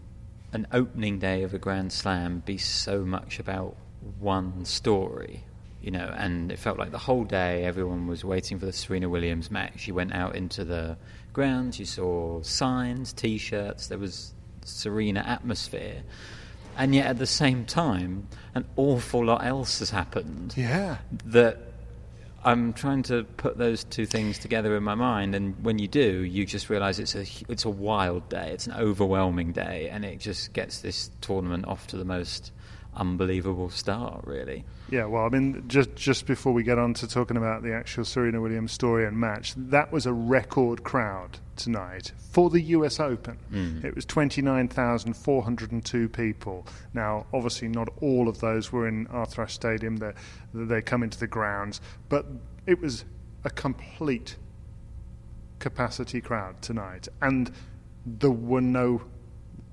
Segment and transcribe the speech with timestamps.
[0.52, 3.76] an opening day of a Grand Slam be so much about
[4.18, 5.44] one story.
[5.80, 9.08] You know, and it felt like the whole day everyone was waiting for the Serena
[9.08, 9.86] Williams match.
[9.86, 10.98] You went out into the
[11.32, 14.34] grounds, you saw signs, t shirts, there was
[14.64, 16.02] Serena atmosphere.
[16.76, 20.54] And yet at the same time, an awful lot else has happened.
[20.56, 20.98] Yeah.
[21.26, 21.58] That
[22.44, 26.22] I'm trying to put those two things together in my mind, and when you do,
[26.22, 30.20] you just realise it's a it's a wild day, it's an overwhelming day, and it
[30.20, 32.52] just gets this tournament off to the most
[32.98, 34.64] unbelievable start, really.
[34.91, 38.04] Yeah, well, I mean, just just before we get on to talking about the actual
[38.04, 43.38] Serena Williams story and match, that was a record crowd tonight for the US Open.
[43.53, 43.84] Mm.
[43.84, 46.66] It was 29,402 people.
[46.92, 49.97] Now, obviously, not all of those were in Arthur Ashe Stadium.
[49.97, 50.12] They,
[50.53, 52.26] they come into the grounds, but
[52.66, 53.04] it was
[53.44, 54.37] a complete
[55.58, 57.50] capacity crowd tonight, and
[58.06, 59.03] there were no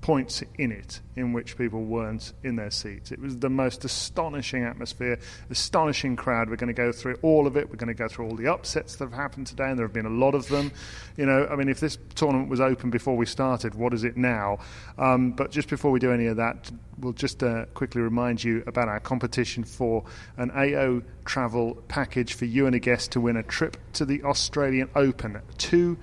[0.00, 3.10] points in it in which people weren't in their seats.
[3.10, 5.18] It was the most astonishing atmosphere,
[5.50, 6.50] astonishing crowd.
[6.50, 7.68] We're going to go through all of it.
[7.68, 9.94] We're going to go through all the upsets that have happened today, and there have
[9.94, 10.72] been a lot of them.
[11.16, 14.16] You know, I mean, if this tournament was open before we started, what is it
[14.16, 14.58] now?
[14.98, 18.62] Um, but just before we do any of that, we'll just uh, quickly remind you
[18.66, 20.04] about our competition for
[20.36, 24.22] an AO travel package for you and a guest to win a trip to the
[24.22, 25.40] Australian Open.
[25.58, 25.98] Two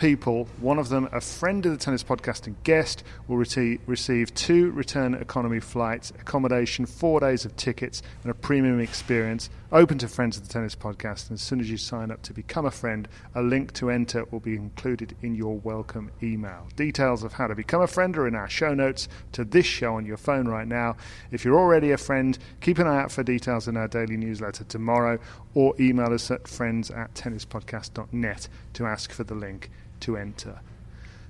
[0.00, 4.70] people, one of them a friend of the Tennis Podcast and guest, will receive two
[4.70, 10.38] return economy flights, accommodation, four days of tickets, and a premium experience open to friends
[10.38, 11.28] of the Tennis Podcast.
[11.28, 14.24] And as soon as you sign up to become a friend, a link to enter
[14.30, 16.66] will be included in your welcome email.
[16.76, 19.96] Details of how to become a friend are in our show notes to this show
[19.96, 20.96] on your phone right now.
[21.30, 24.64] If you're already a friend, keep an eye out for details in our daily newsletter
[24.64, 25.18] tomorrow
[25.52, 29.70] or email us at friends at tennispodcast.net to ask for the link
[30.00, 30.60] to enter.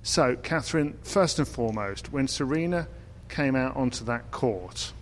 [0.02, 2.88] So, Catherine, first and foremost, when Serena
[3.28, 4.92] came out onto that court,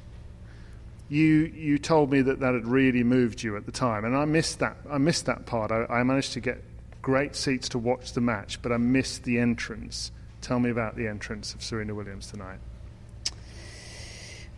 [1.09, 4.25] you you told me that that had really moved you at the time, and I
[4.25, 4.77] missed that.
[4.91, 5.71] I missed that part.
[5.71, 6.63] I, I managed to get
[7.01, 10.11] great seats to watch the match, but I missed the entrance.
[10.41, 12.59] Tell me about the entrance of Serena Williams tonight.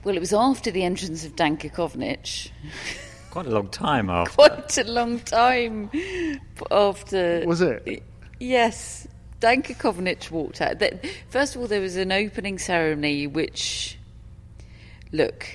[0.03, 2.51] Well, it was after the entrance of Danka Kovinic.
[3.31, 4.35] Quite a long time after.
[4.35, 5.91] Quite a long time
[6.71, 7.45] after.
[7.47, 8.03] Was it?
[8.41, 9.07] Yes.
[9.41, 10.83] Danka Kovinic walked out.
[11.31, 13.97] First of all, there was an opening ceremony which.
[15.13, 15.47] Look,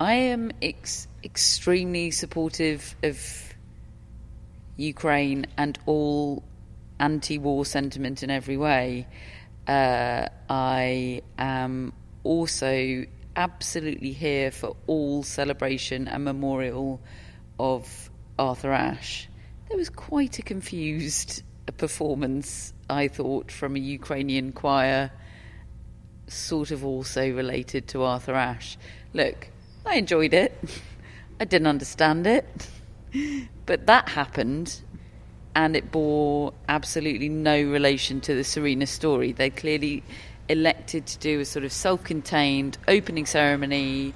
[0.00, 3.54] I am ex- extremely supportive of
[4.76, 6.42] Ukraine and all
[7.00, 9.06] anti-war sentiment in every way,
[9.66, 11.92] uh, I am
[12.24, 13.04] also
[13.34, 17.00] absolutely here for all celebration and memorial
[17.58, 19.28] of Arthur Ashe.
[19.68, 25.10] There was quite a confused performance, I thought, from a Ukrainian choir,
[26.28, 28.78] sort of also related to Arthur Ashe.
[29.12, 29.48] Look,
[29.84, 30.52] I enjoyed it.
[31.40, 32.68] I didn't understand it.
[33.66, 34.80] But that happened,
[35.54, 39.32] and it bore absolutely no relation to the Serena story.
[39.32, 40.02] They clearly
[40.48, 44.14] elected to do a sort of self contained opening ceremony,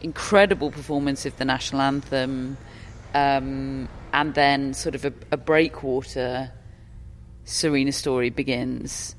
[0.00, 2.56] incredible performance of the national anthem,
[3.14, 6.50] um, and then sort of a, a breakwater
[7.44, 9.16] Serena story begins.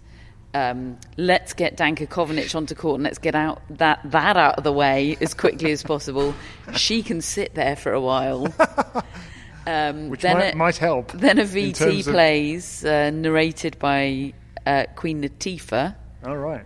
[0.53, 4.63] Um, let's get Danka Kovinic onto court and let's get out that that out of
[4.63, 6.35] the way as quickly as possible.
[6.75, 8.53] She can sit there for a while.
[9.65, 11.13] Um, Which might, a, might, help.
[11.13, 14.33] Then a VT plays, uh, narrated by
[14.65, 15.95] uh, Queen Latifah.
[16.25, 16.65] All right.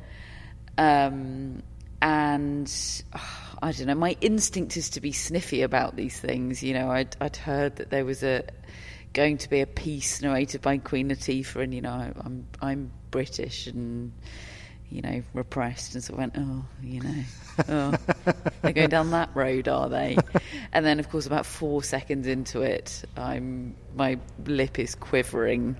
[0.77, 1.61] Um,
[2.01, 2.71] and
[3.15, 3.95] oh, I don't know.
[3.95, 6.61] My instinct is to be sniffy about these things.
[6.61, 8.43] You know, I'd, I'd heard that there was a
[9.13, 11.89] going to be a piece narrated by Queen Latifah, and you know,
[12.21, 14.13] I'm I'm British and
[14.89, 17.23] you know repressed, and so I went, oh, you know,
[17.69, 17.93] oh,
[18.61, 20.17] they're going down that road, are they?
[20.73, 25.77] And then, of course, about four seconds into it, I'm my lip is quivering.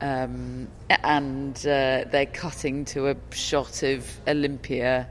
[0.00, 0.68] Um,
[1.04, 5.08] and uh, they're cutting to a shot of Olympia,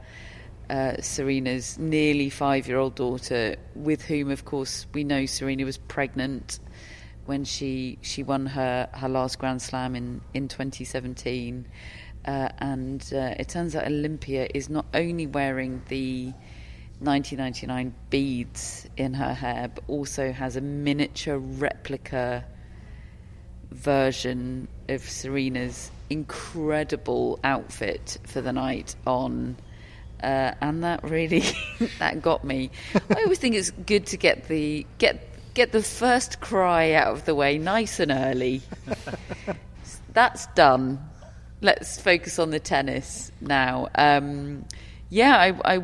[0.70, 5.78] uh, Serena's nearly five year old daughter, with whom, of course, we know Serena was
[5.78, 6.58] pregnant
[7.28, 11.66] when she, she won her, her last Grand Slam in, in 2017.
[12.24, 16.32] Uh, and uh, it turns out Olympia is not only wearing the
[17.00, 22.46] 1999 beads in her hair, but also has a miniature replica
[23.72, 29.58] version of Serena's incredible outfit for the night on.
[30.22, 31.44] Uh, and that really
[31.98, 32.70] that got me.
[32.94, 37.24] I always think it's good to get the get get the first cry out of
[37.24, 38.62] the way nice and early.
[40.12, 41.00] That's done.
[41.60, 43.88] Let's focus on the tennis now.
[43.96, 44.64] Um,
[45.10, 45.82] yeah, I, I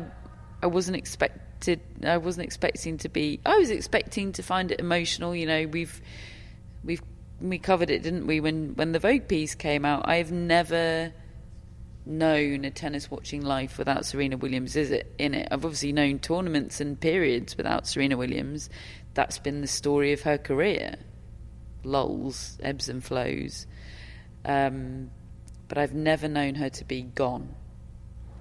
[0.63, 1.81] I wasn't expected.
[2.05, 3.41] I wasn't expecting to be.
[3.45, 5.35] I was expecting to find it emotional.
[5.35, 6.01] You know, we've
[6.85, 7.01] we've
[7.41, 8.39] we covered it, didn't we?
[8.39, 11.11] When when the Vogue piece came out, I've never
[12.05, 14.77] known a tennis watching life without Serena Williams.
[14.77, 15.49] Is it in it?
[15.51, 18.69] I've obviously known tournaments and periods without Serena Williams.
[19.15, 20.97] That's been the story of her career.
[21.83, 23.65] Lulls, ebbs and flows.
[24.45, 25.09] Um,
[25.67, 27.55] but I've never known her to be gone,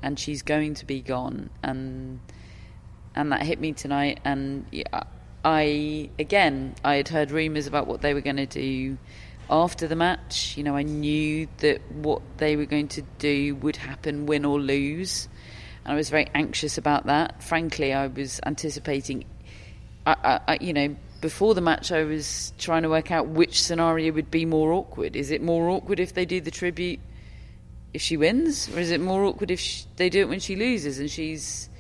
[0.03, 2.21] and she's going to be gone, and
[3.15, 4.21] and that hit me tonight.
[4.25, 4.67] And
[5.45, 8.99] I again I had heard rumours about what they were going to do
[9.49, 10.57] after the match.
[10.57, 14.61] You know, I knew that what they were going to do would happen, win or
[14.61, 15.29] lose,
[15.85, 17.43] and I was very anxious about that.
[17.43, 19.25] Frankly, I was anticipating.
[20.07, 24.13] I, I, you know, before the match, I was trying to work out which scenario
[24.13, 25.17] would be more awkward.
[25.17, 27.01] Is it more awkward if they do the tribute
[27.95, 30.57] if she wins, or is it more awkward if she, they do it when she
[30.57, 31.71] loses and she's,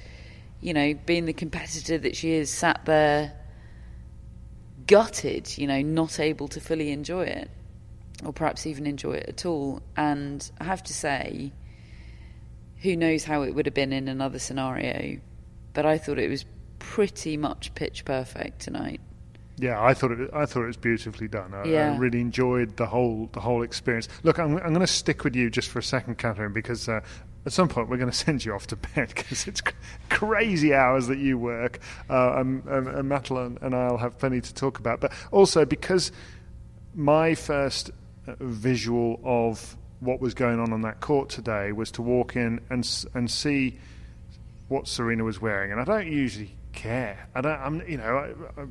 [0.61, 3.33] you know, being the competitor that she is, sat there
[4.87, 7.51] gutted, you know, not able to fully enjoy it,
[8.25, 9.83] or perhaps even enjoy it at all.
[9.97, 11.53] And I have to say,
[12.79, 15.19] who knows how it would have been in another scenario,
[15.73, 16.45] but I thought it was
[16.91, 19.01] pretty much pitch perfect tonight.
[19.57, 20.31] Yeah, I thought it.
[20.33, 21.55] I thought it was beautifully done.
[21.55, 21.93] I, yeah.
[21.93, 24.09] I really enjoyed the whole the whole experience.
[24.23, 27.01] Look, I'm, I'm going to stick with you just for a second, Catherine, because uh,
[27.47, 29.63] at some point we're going to send you off to bed because it's
[30.11, 31.79] crazy hours that you work.
[32.11, 35.01] Uh, and, and, and Madeline and I'll have plenty to talk about.
[35.01, 36.11] But also because
[36.95, 37.91] my first
[38.27, 42.61] uh, visual of what was going on on that court today was to walk in
[42.71, 43.79] and and see
[44.69, 47.29] what Serena was wearing, and I don't usually care.
[47.35, 47.61] I don't.
[47.61, 48.65] I'm you know I, I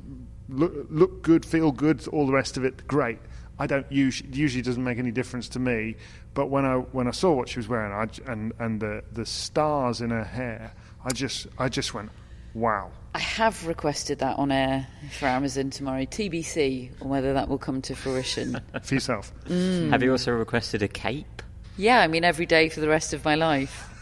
[0.50, 2.88] look look good, feel good, all the rest of it.
[2.88, 3.20] Great.
[3.60, 5.96] I don't usually usually doesn't make any difference to me.
[6.34, 9.26] But when I when I saw what she was wearing I, and and the the
[9.26, 10.74] stars in her hair,
[11.06, 12.10] I just I just went,
[12.54, 12.92] wow.
[13.16, 14.88] I have requested that on air
[15.20, 16.02] for Amazon tomorrow.
[16.02, 18.60] TBC on whether that will come to fruition.
[18.82, 19.32] for yourself.
[19.46, 19.92] Mm.
[19.92, 21.44] Have you also requested a cape?
[21.78, 23.93] Yeah, I mean every day for the rest of my life.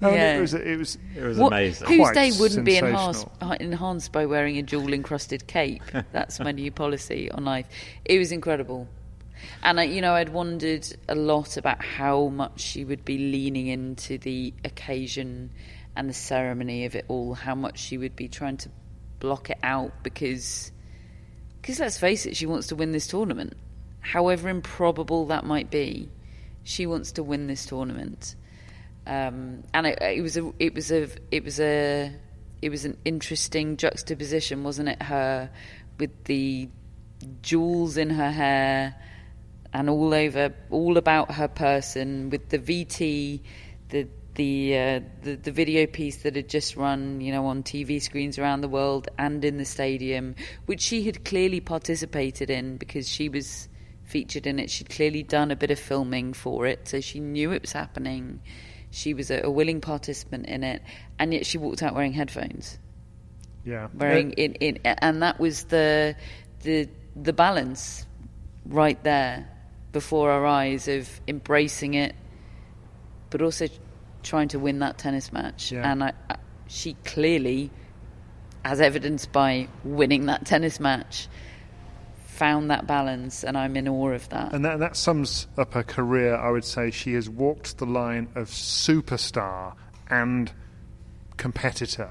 [0.00, 0.36] Oh, yeah.
[0.36, 1.88] it was it was it was what, amazing.
[1.88, 5.82] Whose day wouldn't be enhanced uh, enhanced by wearing a jewel encrusted cape?
[6.12, 7.66] That's my new policy on life.
[8.04, 8.88] It was incredible.
[9.62, 13.66] And I, you know, I'd wondered a lot about how much she would be leaning
[13.66, 15.50] into the occasion
[15.96, 17.34] and the ceremony of it all.
[17.34, 18.70] How much she would be trying to
[19.18, 20.72] block it out because
[21.60, 23.54] Because let's face it, she wants to win this tournament.
[24.00, 26.08] However improbable that might be,
[26.64, 28.34] she wants to win this tournament.
[29.06, 32.14] Um, and it, it was a, it was a, it was a,
[32.60, 35.02] it was an interesting juxtaposition, wasn't it?
[35.02, 35.50] Her
[35.98, 36.68] with the
[37.42, 38.94] jewels in her hair
[39.72, 43.40] and all over, all about her person, with the VT,
[43.88, 48.00] the the, uh, the the video piece that had just run, you know, on TV
[48.00, 50.34] screens around the world and in the stadium,
[50.66, 53.68] which she had clearly participated in because she was
[54.04, 54.70] featured in it.
[54.70, 58.40] She'd clearly done a bit of filming for it, so she knew it was happening.
[58.92, 60.82] She was a, a willing participant in it,
[61.18, 62.78] and yet she walked out wearing headphones.
[63.64, 63.88] Yeah.
[63.94, 66.14] Wearing in, in and that was the
[66.62, 68.06] the the balance
[68.66, 69.48] right there
[69.92, 72.14] before our eyes of embracing it,
[73.30, 73.66] but also
[74.22, 75.72] trying to win that tennis match.
[75.72, 75.90] Yeah.
[75.90, 77.70] And I, I, she clearly,
[78.62, 81.28] as evidenced by winning that tennis match,
[82.42, 84.52] found that balance, and I'm in awe of that.
[84.52, 86.34] And that, that sums up her career.
[86.34, 89.74] I would say she has walked the line of superstar
[90.10, 90.50] and
[91.36, 92.10] competitor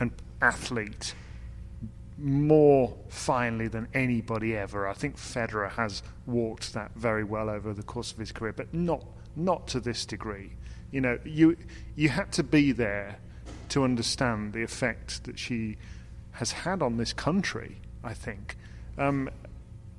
[0.00, 0.10] and
[0.42, 1.14] athlete
[2.18, 4.88] more finely than anybody ever.
[4.88, 8.74] I think Federer has walked that very well over the course of his career, but
[8.74, 9.04] not
[9.36, 10.50] not to this degree.
[10.90, 11.56] You know, you
[11.94, 13.20] you had to be there
[13.68, 15.76] to understand the effect that she
[16.32, 17.76] has had on this country.
[18.02, 18.56] I think.
[18.98, 19.30] Um,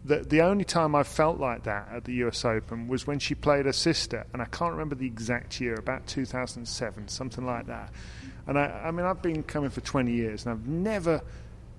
[0.04, 2.44] the the only time I felt like that at the U.S.
[2.44, 6.08] Open was when she played her sister, and I can't remember the exact year, about
[6.08, 7.94] 2007, something like that.
[8.48, 11.22] And I, I mean, I've been coming for 20 years, and I've never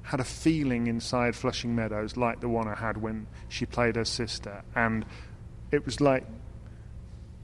[0.03, 4.05] had a feeling inside Flushing Meadows like the one I had when she played her
[4.05, 5.05] sister, and
[5.71, 6.25] it was like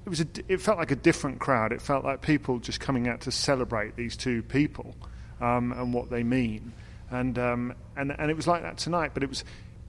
[0.06, 1.73] it was a, it felt like a different crowd.
[1.73, 4.94] It felt like people just coming out to celebrate these two people
[5.40, 6.73] um, and what they mean,
[7.11, 9.11] and um, and and it was like that tonight.
[9.12, 9.44] But it was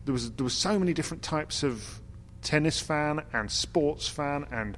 [0.06, 2.02] there was there was so many different types of
[2.42, 4.78] tennis fan and sports fan and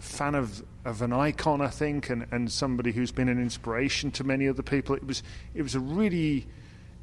[0.00, 4.24] fan of, of an icon, I think, and, and somebody who's been an inspiration to
[4.24, 4.94] many other people.
[4.94, 5.22] It was
[5.54, 6.46] it was a really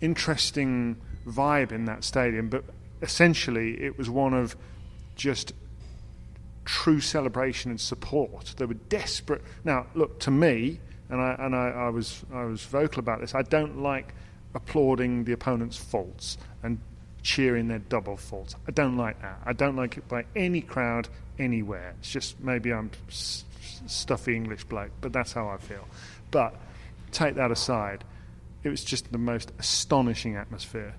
[0.02, 2.64] interesting vibe in that stadium, but
[3.02, 4.56] essentially it was one of
[5.16, 5.54] just
[6.66, 8.54] true celebration and support.
[8.58, 9.42] They were desperate.
[9.64, 10.80] Now, look to me,
[11.10, 13.34] and I and I, I was I was vocal about this.
[13.34, 14.14] I don't like
[14.56, 16.80] applauding the opponent's faults and
[17.24, 18.56] cheering their double faults.
[18.68, 19.40] I don't like that.
[19.46, 21.08] I don't like it by any crowd
[21.40, 21.96] anywhere.
[22.00, 23.46] It's just maybe I'm s-
[23.88, 25.88] stuffy English bloke, but that's how I feel.
[26.30, 26.56] But
[27.12, 28.04] take that aside,
[28.64, 30.96] it was just the most astonishing atmosphere.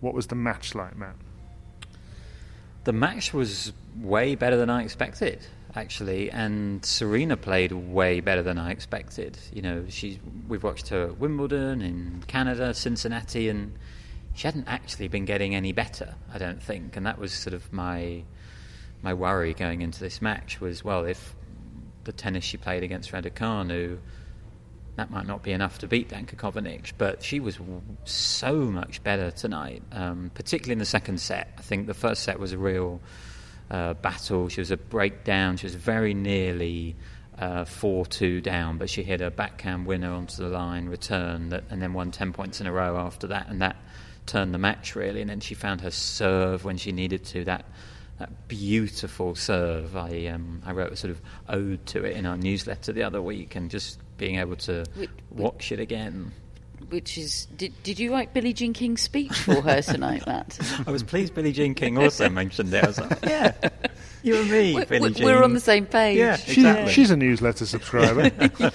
[0.00, 1.16] What was the match like, Matt?
[2.84, 8.58] The match was way better than I expected, actually, and Serena played way better than
[8.58, 9.36] I expected.
[9.52, 13.74] You know, she's we've watched her at Wimbledon in Canada, Cincinnati, and
[14.38, 16.14] she hadn't actually been getting any better.
[16.32, 18.22] I don't think, and that was sort of my
[19.02, 21.34] my worry going into this match was well, if
[22.04, 23.98] the tennis she played against Raducanu
[24.94, 27.56] that might not be enough to beat Danka Kovinic, but she was
[28.04, 31.54] so much better tonight, um, particularly in the second set.
[31.56, 33.00] I think the first set was a real
[33.70, 34.48] uh, battle.
[34.48, 35.56] She was a breakdown.
[35.56, 36.96] She was very nearly
[37.38, 41.62] uh, 4 2 down, but she hit a backhand winner onto the line, return, that,
[41.70, 43.76] and then won 10 points in a row after that, and that
[44.28, 45.20] turned the match really.
[45.20, 47.44] And then she found her serve when she needed to.
[47.44, 47.64] That
[48.18, 49.96] that beautiful serve.
[49.96, 53.22] I um, I wrote a sort of ode to it in our newsletter the other
[53.22, 54.84] week, and just being able to
[55.30, 56.32] watch it again.
[56.90, 60.58] Which is, did, did you write Billie Jean King's speech for her tonight, Matt?
[60.86, 62.82] I was pleased Billie Jean King also mentioned it.
[62.82, 63.52] I was like, yeah,
[64.22, 65.26] you and me, We- Billie we- Jean.
[65.26, 66.16] We're on the same page.
[66.16, 66.92] Yeah, She's, exactly.
[66.92, 68.30] she's a newsletter subscriber.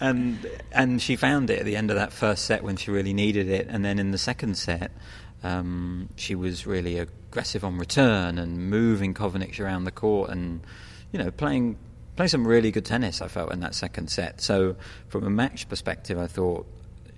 [0.00, 0.38] and
[0.72, 3.48] and she found it at the end of that first set when she really needed
[3.48, 4.90] it, and then in the second set,
[5.42, 10.60] um, she was really aggressive on return and moving Kovinic around the court, and
[11.12, 11.76] you know playing
[12.16, 13.20] playing some really good tennis.
[13.20, 14.40] I felt in that second set.
[14.40, 14.76] So
[15.08, 16.66] from a match perspective, I thought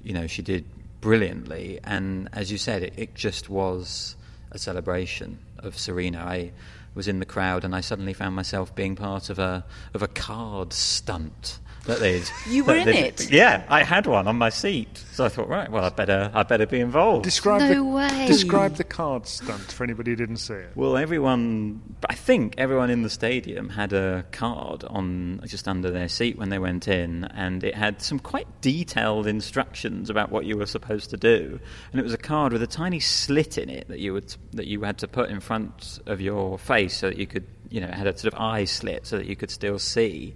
[0.06, 0.64] you know she did
[1.00, 4.16] brilliantly, and as you said, it, it just was
[4.52, 6.18] a celebration of Serena.
[6.18, 6.52] I
[6.94, 10.08] was in the crowd, and I suddenly found myself being part of a of a
[10.08, 12.28] card stunt that they'd.
[12.48, 13.30] You were that in it?
[13.30, 16.42] Yeah, I had one on my seat, so I thought, right, well, I better I
[16.42, 17.24] better be involved.
[17.24, 18.26] describe No the, way.
[18.26, 20.72] Describe the card stunt for anybody who didn't see it.
[20.74, 26.08] Well, everyone, I think everyone in the stadium had a card on just under their
[26.08, 30.56] seat when they went in, and it had some quite detailed instructions about what you
[30.56, 31.58] were supposed to do.
[31.92, 34.66] And it was a card with a tiny slit in it that you would that
[34.66, 37.88] you had to put in front of your face so that you could, you know,
[37.88, 40.34] it had a sort of eye slit so that you could still see.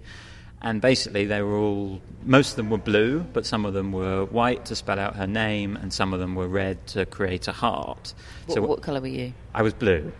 [0.63, 4.25] And basically, they were all, most of them were blue, but some of them were
[4.25, 7.51] white to spell out her name, and some of them were red to create a
[7.51, 8.13] heart.
[8.45, 9.33] What, so what colour were you?
[9.55, 10.11] I was blue.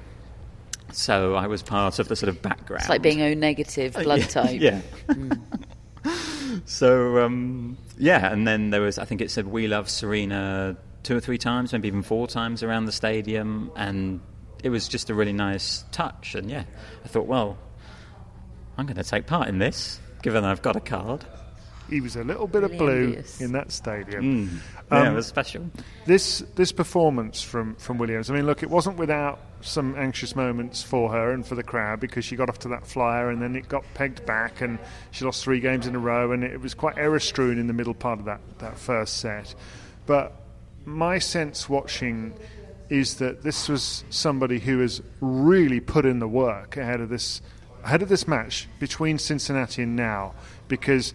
[0.94, 2.82] So I was part of the sort of background.
[2.82, 4.60] It's like being O negative blood type.
[4.62, 4.82] Yeah.
[6.66, 11.16] so um, yeah, and then there was I think it said "We love Serena" two
[11.16, 14.22] or three times, maybe even four times around the stadium, and
[14.64, 16.36] it was just a really nice touch.
[16.36, 16.64] And yeah,
[17.04, 17.58] I thought, well,
[18.78, 21.26] I'm going to take part in this, given I've got a card.
[21.90, 23.42] He was a little bit of blue envious.
[23.42, 24.24] in that stadium.
[24.48, 24.60] Mm.
[24.92, 25.70] yeah, Um, it was special.
[26.06, 28.30] This this performance from from Williams.
[28.30, 32.00] I mean, look, it wasn't without some anxious moments for her and for the crowd
[32.00, 34.80] because she got off to that flyer and then it got pegged back and
[35.12, 37.74] she lost three games in a row and it was quite error strewn in the
[37.74, 39.54] middle part of that that first set.
[40.06, 40.34] But
[40.86, 42.34] my sense watching
[42.90, 47.42] is that this was somebody who has really put in the work ahead of this
[47.84, 50.34] ahead of this match between Cincinnati and now
[50.68, 51.14] because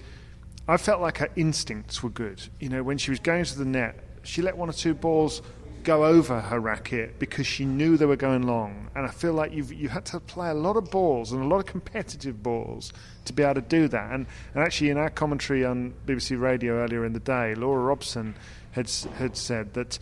[0.68, 2.42] I felt like her instincts were good.
[2.60, 5.42] You know, when she was going to the net, she let one or two balls
[5.86, 8.90] go over her racket because she knew they were going long.
[8.96, 11.46] And I feel like you've you had to play a lot of balls and a
[11.46, 12.92] lot of competitive balls
[13.26, 14.12] to be able to do that.
[14.12, 18.34] And, and actually, in our commentary on BBC Radio earlier in the day, Laura Robson
[18.72, 20.00] had had said that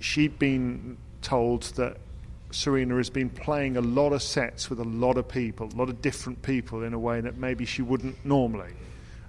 [0.00, 1.98] she'd been told that
[2.52, 5.88] Serena has been playing a lot of sets with a lot of people, a lot
[5.88, 8.72] of different people in a way that maybe she wouldn't normally.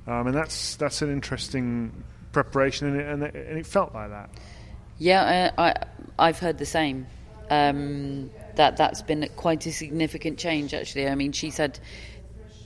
[0.08, 4.10] Um, and that's that's an interesting preparation, and it, and it, and it felt like
[4.10, 4.30] that.
[4.98, 5.74] Yeah, I, I,
[6.18, 7.08] I've heard the same.
[7.50, 11.08] Um, that that's been quite a significant change, actually.
[11.08, 11.80] I mean, she's had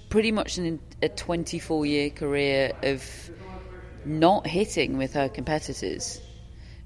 [0.10, 3.04] pretty much an, a 24 year career of
[4.06, 6.22] not hitting with her competitors,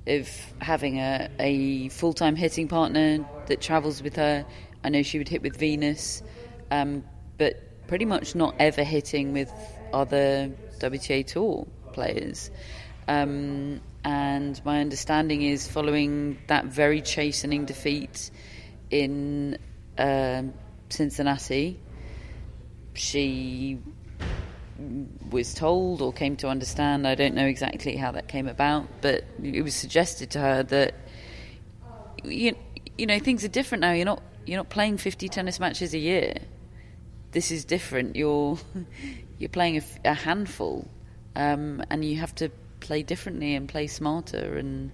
[0.07, 4.45] of having a, a full time hitting partner that travels with her.
[4.83, 6.23] I know she would hit with Venus,
[6.71, 7.03] um,
[7.37, 9.51] but pretty much not ever hitting with
[9.93, 12.49] other WTA Tour players.
[13.07, 18.31] Um, and my understanding is following that very chastening defeat
[18.89, 19.57] in
[19.97, 20.53] um
[20.89, 21.79] Cincinnati,
[22.93, 23.79] she
[25.29, 29.23] was told or came to understand, I don't know exactly how that came about, but
[29.43, 30.95] it was suggested to her that
[32.23, 32.55] you,
[32.99, 33.93] you know things are different now.
[33.93, 36.33] You're not you're not playing 50 tennis matches a year.
[37.31, 38.15] This is different.
[38.15, 38.57] You're
[39.39, 40.87] you're playing a handful,
[41.35, 42.49] um, and you have to
[42.81, 44.91] play differently and play smarter and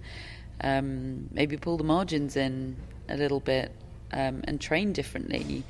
[0.60, 2.76] um, maybe pull the margins in
[3.08, 3.72] a little bit
[4.12, 5.64] um, and train differently.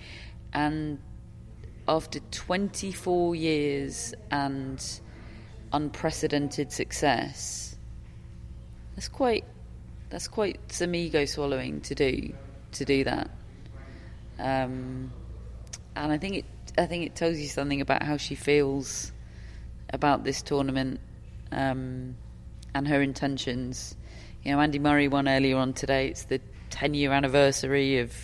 [0.53, 0.99] And
[1.89, 5.01] after 24 years and
[5.73, 7.77] unprecedented success,
[8.95, 9.45] that's quite
[10.11, 12.33] that's quite some ego swallowing to do
[12.73, 13.31] to do that.
[14.39, 15.13] Um,
[15.95, 16.45] and I think it
[16.79, 19.13] I think it tells you something about how she feels
[19.91, 21.01] about this tournament
[21.53, 22.17] um,
[22.75, 23.97] and her intentions.
[24.43, 26.09] You know, Andy Murray won earlier on today.
[26.09, 26.41] It's the
[26.71, 28.15] 10 year anniversary of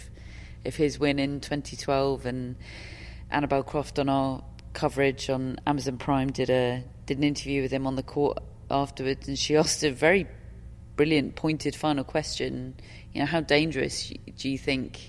[0.64, 2.56] of his win in 2012, and
[3.30, 7.86] Annabel Croft on our coverage on Amazon Prime did a did an interview with him
[7.86, 8.38] on the court
[8.70, 10.26] afterwards, and she asked a very
[11.02, 12.76] brilliant, pointed final question.
[13.12, 15.00] You know, how dangerous do you think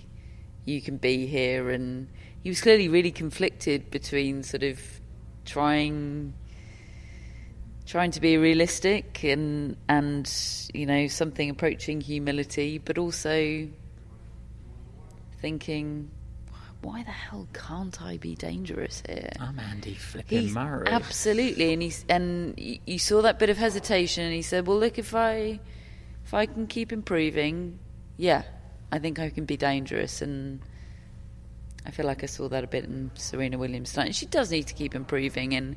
[0.65, 1.69] you can be here?
[1.69, 2.07] And
[2.41, 4.79] he was clearly really conflicted between sort of
[5.45, 6.33] trying
[7.85, 10.27] trying to be realistic and and
[10.73, 13.67] you know something approaching humility, but also
[15.41, 16.09] thinking,
[16.81, 19.29] why the hell can't I be dangerous here?
[19.39, 20.87] I'm Andy flipping He's- Murray.
[20.87, 24.97] Absolutely, and he's and you saw that bit of hesitation, and he said, "Well, look,
[24.97, 25.59] if I
[26.25, 27.79] if I can keep improving,
[28.17, 28.43] yeah,
[28.91, 30.61] I think I can be dangerous." And
[31.85, 34.15] I feel like I saw that a bit in Serena Williams tonight.
[34.15, 35.75] She does need to keep improving, and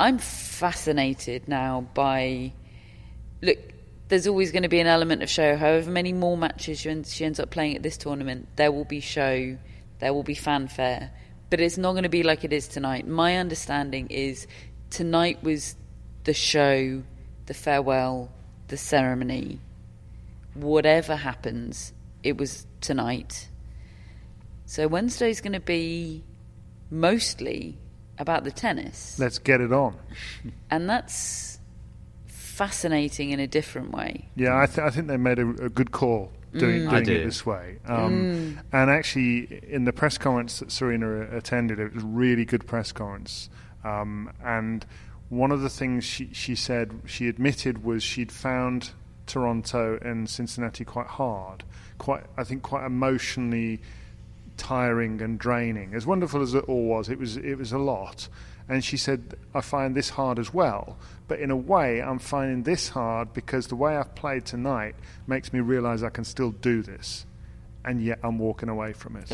[0.00, 2.52] I'm fascinated now by
[3.42, 3.58] look.
[4.08, 5.56] There's always going to be an element of show.
[5.56, 8.84] However many more matches she ends, she ends up playing at this tournament, there will
[8.84, 9.56] be show,
[9.98, 11.10] there will be fanfare,
[11.48, 13.06] but it's not going to be like it is tonight.
[13.06, 14.46] My understanding is
[14.90, 15.74] tonight was
[16.24, 17.02] the show,
[17.46, 18.30] the farewell,
[18.68, 19.58] the ceremony.
[20.54, 23.48] Whatever happens, it was tonight.
[24.66, 26.22] So Wednesday's going to be
[26.90, 27.76] mostly
[28.18, 29.96] about the tennis, Let's get it on.
[30.70, 31.58] and that's
[32.26, 34.28] fascinating in a different way.
[34.36, 36.92] Yeah, I, th- I think they made a, a good call doing, Mm.
[36.92, 37.78] I doing it this way.
[37.86, 42.64] Um, And actually, in the press conference that Serena attended, it was a really good
[42.66, 43.50] press conference.
[43.82, 44.86] Um, and
[45.34, 48.90] one of the things she, she said, she admitted, was she'd found
[49.26, 51.64] Toronto and Cincinnati quite hard,
[51.98, 53.80] quite I think quite emotionally
[54.56, 55.94] tiring and draining.
[55.94, 58.28] As wonderful as it all was, it was it was a lot.
[58.68, 60.96] And she said, I find this hard as well.
[61.28, 64.94] But in a way, I'm finding this hard because the way I've played tonight
[65.26, 67.26] makes me realize I can still do this.
[67.84, 69.30] And yet I'm walking away from it.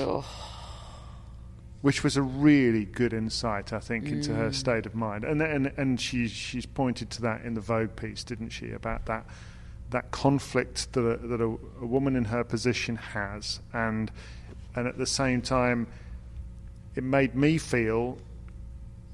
[1.83, 4.37] Which was a really good insight, I think, into Mm.
[4.37, 5.25] her state of mind.
[5.25, 8.71] And, and, and she, she's pointed to that in the Vogue piece, didn't she?
[8.73, 9.25] About that,
[9.89, 13.61] that conflict that, a, that a, a woman in her position has.
[13.73, 14.11] And,
[14.77, 15.87] and at the same time,
[16.95, 18.19] it made me feel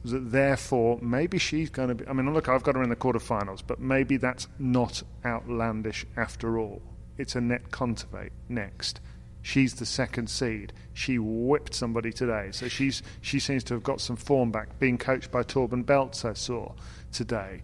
[0.05, 2.07] that therefore maybe she's going to be.
[2.09, 6.59] I mean, look, I've got her in the quarterfinals, but maybe that's not outlandish after
[6.59, 6.83] all.
[7.18, 9.00] It's Anett Kontaveit next.
[9.46, 10.72] She's the second seed.
[10.92, 14.76] She whipped somebody today, so she's she seems to have got some form back.
[14.80, 16.72] Being coached by Torben Beltz, I saw
[17.12, 17.62] today.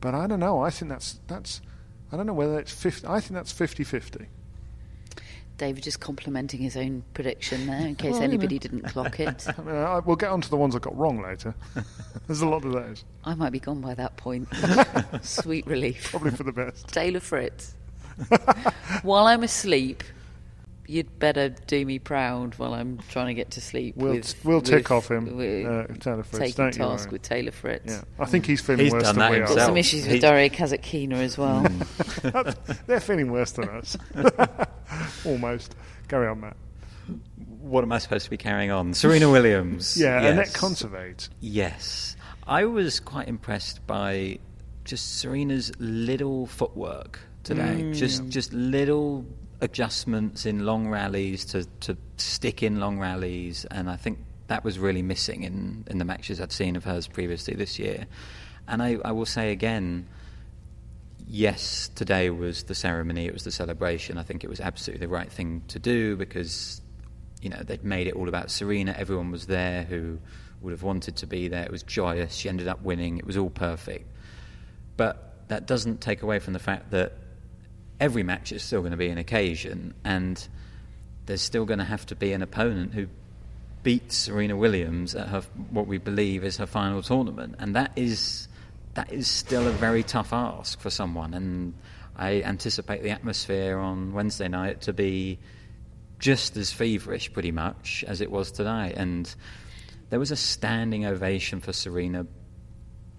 [0.00, 0.60] But I don't know.
[0.62, 1.62] I think that's that's.
[2.12, 3.08] I don't know whether it's 50.
[3.08, 4.26] I think that's 50-50.
[5.56, 8.60] David just complimenting his own prediction there, in case Well, you anybody know.
[8.60, 9.46] didn't clock it.
[9.58, 11.56] I mean, I, we'll get on to the ones I got wrong later.
[12.28, 13.04] There's a lot of those.
[13.24, 14.46] I might be gone by that point.
[15.22, 16.08] Sweet relief.
[16.12, 16.86] Probably for the best.
[16.86, 17.74] Taylor Fritz.
[19.02, 20.04] while I'm asleep,
[20.88, 23.94] you'd better do me proud while I'm trying to get to sleep.
[23.96, 26.38] We'll with, we'll tick with- off him, with uh, Taylor Fritz.
[26.38, 27.12] taking Don't task worry.
[27.12, 27.92] with Taylor Fritz.
[27.92, 30.14] Yeah, I think he's feeling He's worse done than that we Got some issues with
[30.14, 31.66] He- Daria Kasatkina as well.
[32.86, 33.96] They're feeling worse than us.
[35.24, 35.74] Almost.
[36.08, 36.56] Carry on, Matt.
[37.60, 38.94] What am I supposed to be carrying on?
[38.94, 39.96] Serena Williams.
[40.00, 40.52] Yeah, yes.
[40.52, 41.28] Anett Kontaveit.
[41.40, 42.16] Yes.
[42.46, 44.38] I was quite impressed by
[44.84, 47.92] just Serena's little footwork today.
[47.92, 49.26] Just just little
[49.60, 54.18] adjustments in long rallies to, to stick in long rallies and I think
[54.48, 58.06] that was really missing in, in the matches I'd seen of hers previously this year.
[58.66, 60.08] And I, I will say again,
[61.26, 64.18] yes, today was the ceremony, it was the celebration.
[64.18, 66.80] I think it was absolutely the right thing to do because,
[67.42, 68.94] you know, they'd made it all about Serena.
[68.96, 70.18] Everyone was there who
[70.62, 71.64] would have wanted to be there.
[71.64, 72.34] It was joyous.
[72.34, 73.18] She ended up winning.
[73.18, 74.10] It was all perfect.
[74.96, 77.12] But that doesn't take away from the fact that
[78.00, 80.48] every match is still going to be an occasion and
[81.26, 83.06] there's still going to have to be an opponent who
[83.82, 88.48] beats Serena Williams at her what we believe is her final tournament, and that is
[88.94, 91.34] that is still a very tough ask for someone.
[91.34, 91.74] And
[92.16, 95.38] I anticipate the atmosphere on Wednesday night to be
[96.18, 98.94] just as feverish, pretty much, as it was tonight.
[98.96, 99.32] And
[100.10, 102.26] there was a standing ovation for Serena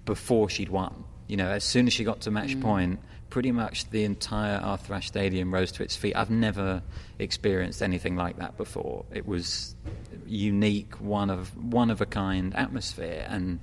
[0.05, 1.05] before she'd won.
[1.27, 2.61] You know, as soon as she got to match mm.
[2.61, 6.15] point, pretty much the entire Arthur Ashe Stadium rose to its feet.
[6.15, 6.81] I've never
[7.19, 9.05] experienced anything like that before.
[9.11, 9.75] It was
[10.25, 13.59] unique, one of one of a kind atmosphere, and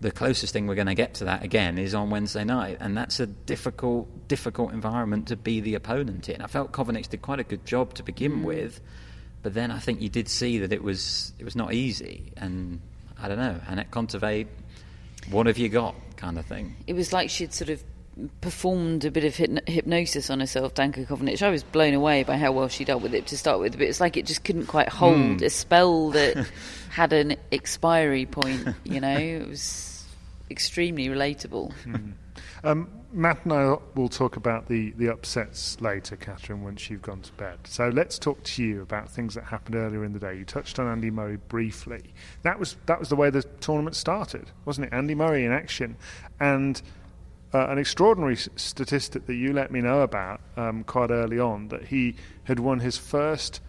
[0.00, 2.96] the closest thing we're going to get to that again is on Wednesday night, and
[2.96, 6.42] that's a difficult, difficult environment to be the opponent in.
[6.42, 8.44] I felt Kovacic did quite a good job to begin mm.
[8.44, 8.80] with,
[9.42, 12.80] but then I think you did see that it was it was not easy, and
[13.18, 14.48] I don't know, Anett Kontaveit,
[15.30, 16.76] what have you got, kind of thing.
[16.86, 17.82] it was like she'd sort of
[18.40, 21.42] performed a bit of hypno- hypnosis on herself, Danka Kovinic.
[21.42, 23.82] I was blown away by how well she dealt with it to start with, but
[23.82, 26.46] it's like it just couldn't quite hold a spell that
[26.90, 28.68] had an expiry point.
[28.84, 30.04] You know, it was
[30.50, 31.72] extremely relatable.
[32.62, 37.22] Um, Matt and I will talk about the, the upsets later, Catherine, once you've gone
[37.22, 37.58] to bed.
[37.64, 40.36] So let's talk to you about things that happened earlier in the day.
[40.36, 42.12] You touched on Andy Murray briefly.
[42.42, 44.92] That was that was the way the tournament started, wasn't it?
[44.92, 45.96] Andy Murray in action,
[46.38, 46.80] and
[47.52, 51.68] uh, an extraordinary s- statistic that you let me know about um, quite early on
[51.68, 53.60] that he had won his first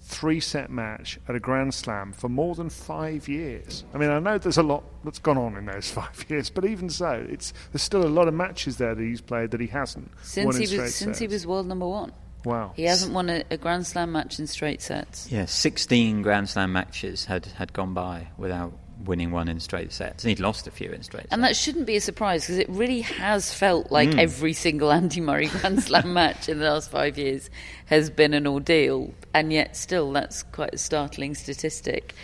[0.00, 3.84] three set match at a Grand Slam for more than five years.
[3.92, 6.64] I mean, I know there's a lot that's gone on in those five years, but
[6.64, 9.66] even so, it's there's still a lot of matches there that he's played that he
[9.66, 12.12] hasn't Since won in he straight was since he was world number one,
[12.44, 12.72] wow.
[12.74, 15.30] he hasn't won a, a Grand Slam match in straight sets.
[15.30, 18.72] Yeah, 16 Grand Slam matches had, had gone by without
[19.04, 21.50] winning one in straight sets, and he'd lost a few in straight And sets.
[21.50, 25.46] that shouldn't be a surprise because it really has felt like every single Andy Murray
[25.46, 27.48] Grand Slam match in the last five years
[27.86, 32.14] has been an ordeal, and yet still that's quite a startling statistic.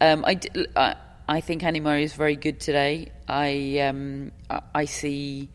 [0.00, 0.96] Um, I, d- I,
[1.28, 3.12] I think Andy Murray is very good today.
[3.28, 5.48] I um, I- I see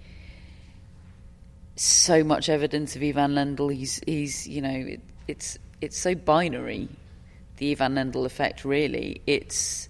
[1.76, 3.74] so much evidence of Ivan Lendl.
[3.74, 6.88] He's he's you know it, it's it's so binary,
[7.58, 8.66] the Ivan Lendl effect.
[8.66, 9.90] Really, it's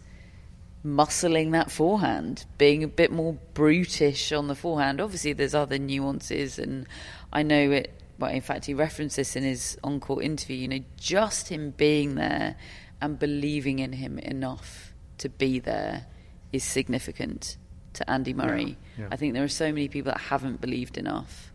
[0.87, 5.01] muscling that forehand, being a bit more brutish on the forehand.
[5.01, 6.87] Obviously, there's other nuances, and
[7.33, 7.93] I know it.
[8.19, 10.57] Well, in fact, he referenced this in his on-court interview.
[10.57, 12.55] You know, just him being there
[13.01, 16.07] and believing in him enough to be there
[16.51, 17.57] is significant
[17.93, 18.77] to Andy Murray.
[18.97, 19.07] yeah.
[19.11, 21.51] I think there are so many people that haven't believed enough.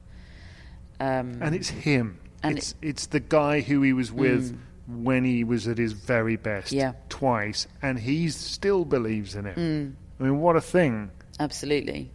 [1.01, 2.19] Um, and it's him.
[2.43, 4.57] And it's it's the guy who he was with
[4.89, 6.93] when he was at his very best Yeah.
[7.09, 9.57] twice, and he still believes in it.
[9.57, 11.11] I mean, what a thing!
[11.41, 12.11] Absolutely.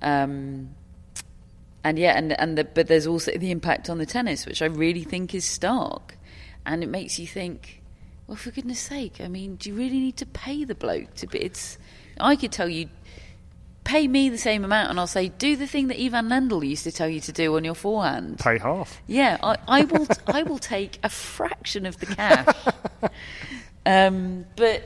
[0.00, 0.70] Um,
[1.84, 4.66] and yeah, and and the, but there's also the impact on the tennis, which I
[4.66, 6.16] really think is stark,
[6.64, 7.82] and it makes you think,
[8.26, 11.26] well, for goodness sake, I mean, do you really need to pay the bloke to
[11.26, 11.38] be?
[11.40, 11.78] It's
[12.20, 12.88] I could tell you,
[13.84, 16.84] pay me the same amount, and I'll say, do the thing that Ivan Lendl used
[16.84, 18.38] to tell you to do on your forehand.
[18.38, 19.00] Pay half.
[19.06, 20.06] Yeah, I, I will.
[20.26, 22.46] I will take a fraction of the cash.
[23.84, 24.84] Um, but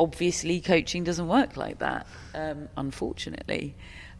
[0.00, 2.06] obviously, coaching doesn't work like that.
[2.34, 3.76] Um, unfortunately,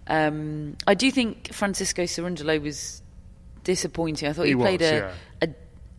[0.07, 3.03] um, I do think Francisco Cerundolo was
[3.65, 4.29] disappointing.
[4.29, 5.13] I thought he, He played was, a, yeah.
[5.43, 5.49] a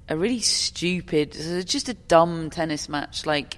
[0.07, 1.33] a really stupid,
[1.65, 3.25] just a dumb tennis match.
[3.25, 3.57] Like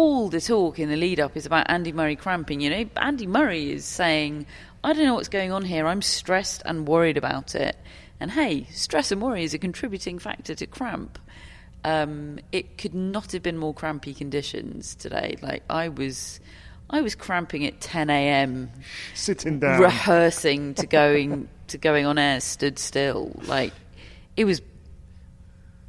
[0.00, 2.62] all the talk in the lead up is about Andy Murray cramping.
[2.62, 4.46] You know, Andy Murray is saying,
[4.82, 5.86] I don't know what's going on here.
[5.86, 7.76] I'm stressed and worried about it.
[8.18, 11.18] And hey, stress and worry is a contributing factor to cramp.
[11.84, 15.36] Um, it could not have been more crampy conditions today.
[15.42, 16.40] Like I was,
[16.88, 18.70] I was cramping at 10 a.m.
[19.12, 19.82] Sitting down.
[19.82, 23.38] rehearsing to going to going on air, stood still.
[23.44, 23.74] Like
[24.34, 24.62] it was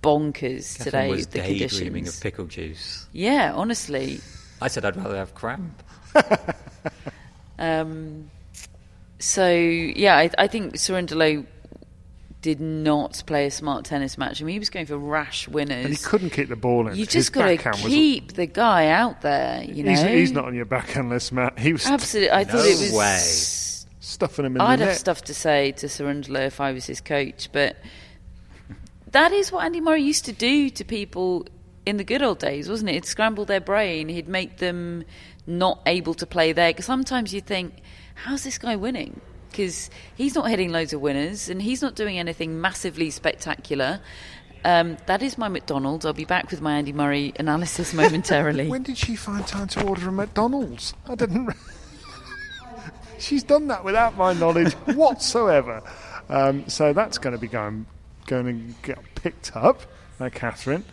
[0.01, 1.09] bonkers Catherine today.
[1.09, 1.69] was the daydreaming
[2.05, 2.17] conditions.
[2.17, 3.07] of pickle juice.
[3.11, 4.19] Yeah, honestly.
[4.61, 5.81] I said I'd rather have cramp.
[7.59, 8.31] Um,
[9.19, 11.45] so yeah, I, I think Cerundolo
[12.41, 14.41] did not play a smart tennis match.
[14.41, 15.85] I mean, he was going for rash winners.
[15.85, 16.95] And he couldn't keep the ball in.
[16.95, 19.63] You His just got to backhand was- keep the guy out there.
[19.63, 21.59] You know, He's, he's not on your backhand list, Matt.
[21.59, 22.31] He was absolutely.
[22.31, 22.93] I thought it was.
[22.93, 23.17] way.
[23.99, 24.99] stuffing him in I'd the have net.
[24.99, 27.77] stuff to say to Cerundolo if I was his coach, but
[29.11, 31.47] that is what Andy Murray used to do to people
[31.85, 32.93] in the good old days, wasn't it?
[32.93, 34.07] He'd scramble their brain.
[34.09, 35.03] He'd make them
[35.47, 36.69] not able to play there.
[36.69, 37.81] Because sometimes you think,
[38.15, 39.19] how's this guy winning?
[39.49, 43.99] Because he's not hitting loads of winners and he's not doing anything massively spectacular.
[44.63, 46.05] Um, that is my McDonald's.
[46.05, 48.67] I'll be back with my Andy Murray analysis momentarily.
[48.67, 50.93] When did she find time to order a McDonald's?
[51.07, 51.47] I didn't.
[51.47, 51.53] re-
[53.17, 55.81] She's done that without my knowledge whatsoever.
[56.29, 57.87] Um, so that's going to be going
[58.27, 59.81] going to get picked up
[60.17, 60.83] by Catherine.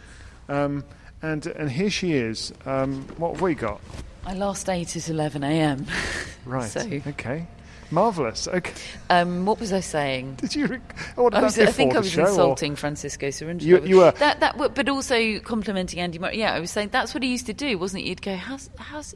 [0.48, 0.84] Um,
[1.22, 2.52] and and here she is.
[2.64, 3.80] Um, what have we got?
[4.26, 5.86] I last ate at 11 a.m.
[6.44, 6.70] Right.
[6.70, 7.46] So- Okay.
[7.90, 8.46] Marvelous.
[8.48, 8.72] Okay.
[9.08, 10.34] Um, what was I saying?
[10.36, 10.66] Did you?
[10.66, 13.62] Rec- did I, was, I think I was show, or- insulting Francisco Cerundolo.
[13.62, 16.38] You- you were- that that, but also complimenting Andy Murray.
[16.38, 18.08] Yeah, I was saying that's what he used to do, wasn't it?
[18.08, 19.14] You'd go, how's how's.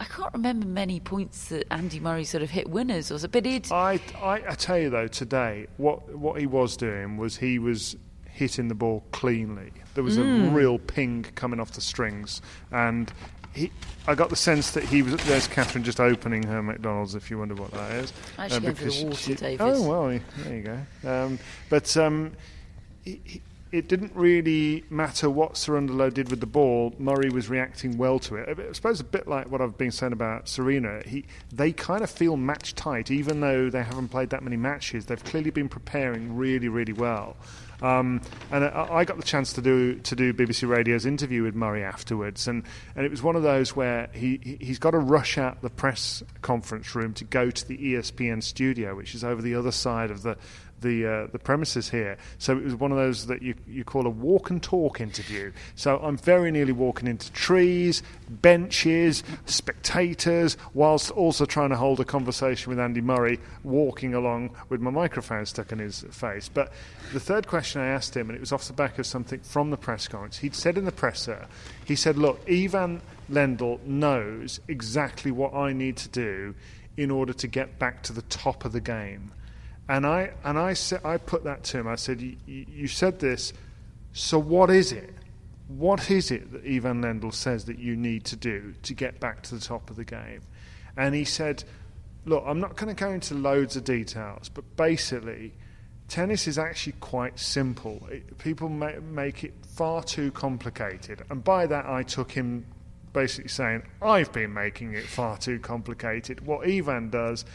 [0.00, 3.44] I can't remember many points that Andy Murray sort of hit winners, or so, but
[3.44, 3.70] he'd.
[3.72, 7.96] I, I, I tell you though, today what what he was doing was he was
[8.28, 9.72] hitting the ball cleanly.
[9.94, 10.48] There was Mm.
[10.48, 13.12] a real ping coming off the strings, and
[13.52, 13.72] he.
[14.06, 15.16] I got the sense that he was.
[15.24, 17.16] There's Catherine just opening her McDonald's.
[17.16, 19.60] If you wonder what that is, I actually for the because water, David.
[19.60, 21.10] Oh well, there you go.
[21.10, 22.32] Um, but um,
[23.04, 26.94] he- it didn't really matter what Cerundolo did with the ball.
[26.98, 28.58] Murray was reacting well to it.
[28.58, 31.02] I suppose a bit like what I've been saying about Serena.
[31.06, 35.06] He, they kind of feel match tight, even though they haven't played that many matches.
[35.06, 37.36] They've clearly been preparing really, really well.
[37.80, 41.54] Um, and I, I got the chance to do to do BBC Radio's interview with
[41.54, 42.64] Murray afterwards, and,
[42.96, 45.70] and it was one of those where he he- he's got to rush out the
[45.70, 50.10] press conference room to go to the ESPN studio, which is over the other side
[50.10, 50.36] of the
[50.80, 52.16] the uh, the premises here.
[52.38, 55.52] So it was one of those that you you call a walk and talk interview.
[55.74, 62.04] So I'm very nearly walking into trees, benches, spectators, whilst also trying to hold a
[62.04, 66.48] conversation with Andy Murray, walking along with my microphone stuck in his face.
[66.48, 66.72] But
[67.12, 69.70] the third question I asked him, and it was off the back of something from
[69.70, 71.46] the press conference, he'd said in the presser,
[71.84, 76.54] he said, "Look, Ivan Lendl knows exactly what I need to do."
[76.96, 79.30] In order to get back to the top of the game,
[79.88, 81.88] and I and I said I put that to him.
[81.88, 83.52] I said, "You- "You you said this,
[84.12, 85.14] so what is it?
[85.68, 89.42] What is it that Ivan Lendl says that you need to do to get back
[89.44, 90.42] to the top of the game?"
[90.96, 91.64] And he said,
[92.24, 95.52] "Look, I'm not going to go into loads of details, but basically,
[96.08, 98.06] tennis is actually quite simple.
[98.10, 102.66] It, people ma- make it far too complicated, and by that I took him."
[103.14, 106.46] Basically saying, I've been making it far too complicated.
[106.46, 107.46] What Ivan does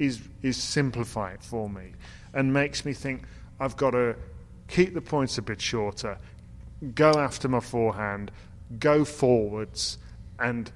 [0.00, 1.92] is is simplify it for me
[2.34, 3.22] and makes me think
[3.60, 4.16] I've got to
[4.66, 6.18] keep the points a bit shorter,
[6.94, 8.30] go after my forehand,
[8.78, 9.98] go forwards,
[10.38, 10.72] and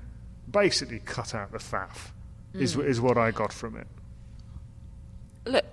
[0.50, 2.10] basically cut out the faff.
[2.52, 2.84] Is mm.
[2.84, 3.86] is what I got from it.
[5.46, 5.64] Look,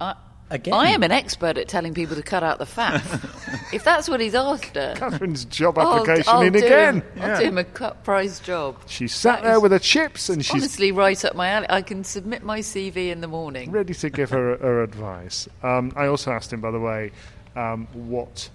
[0.00, 0.14] I,
[0.52, 0.74] Again.
[0.74, 3.04] I am an expert at telling people to cut out the fat.
[3.72, 6.94] if that's what he's after, Catherine's job I'll- application I'll in again.
[7.02, 8.76] Him, I'll do him a cut price job.
[8.86, 11.66] She sat That there with her chips and she's Honestly, right up my alley.
[11.70, 13.70] I can submit my CV in the morning.
[13.70, 15.48] ready to give her, her advice.
[15.62, 17.12] Um, I also asked him, by the way,
[17.54, 18.50] um, what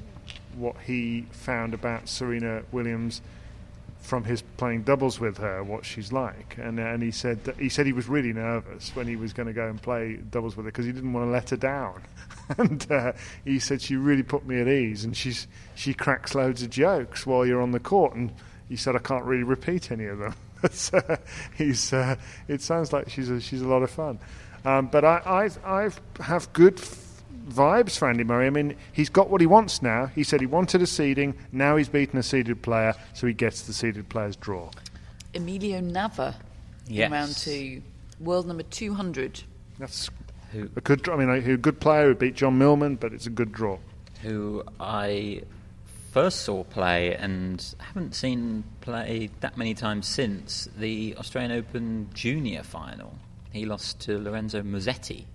[0.57, 3.21] what he found about Serena Williams
[4.05, 7.87] from his playing doubles with her, what she's like, and and he said he said
[7.87, 10.71] he was really nervous when he was going to go and play doubles with her
[10.71, 12.03] because he didn't want to let her down,
[12.57, 13.13] and uh,
[13.43, 17.25] he said she really put me at ease, and she's she cracks loads of jokes
[17.25, 18.31] while you're on the court, and
[18.69, 20.35] he said I can't really repeat any of them.
[20.71, 21.17] so
[21.57, 22.15] he's uh,
[22.47, 24.19] it sounds like she's a, she's a lot of fun,
[24.65, 25.89] um, but I I I
[26.21, 26.79] have good
[27.47, 28.47] vibes for Andy Murray.
[28.47, 30.07] I mean, he's got what he wants now.
[30.07, 31.35] He said he wanted a seeding.
[31.51, 34.69] Now he's beaten a seeded player, so he gets the seeded player's draw.
[35.33, 36.35] Emilio Nava
[36.87, 37.07] Yes.
[37.07, 37.81] in round two,
[38.19, 39.43] world number 200.
[39.79, 40.09] That's
[40.51, 41.01] Who, a good.
[41.01, 41.15] draw.
[41.15, 43.77] I mean, a a good player who beat John Millman, but it's a good draw.
[44.21, 45.41] who I
[46.11, 52.63] first saw play and haven't seen play that many times since the Australian Open Junior
[52.63, 53.13] final.
[53.51, 55.25] He lost to Lorenzo Musetti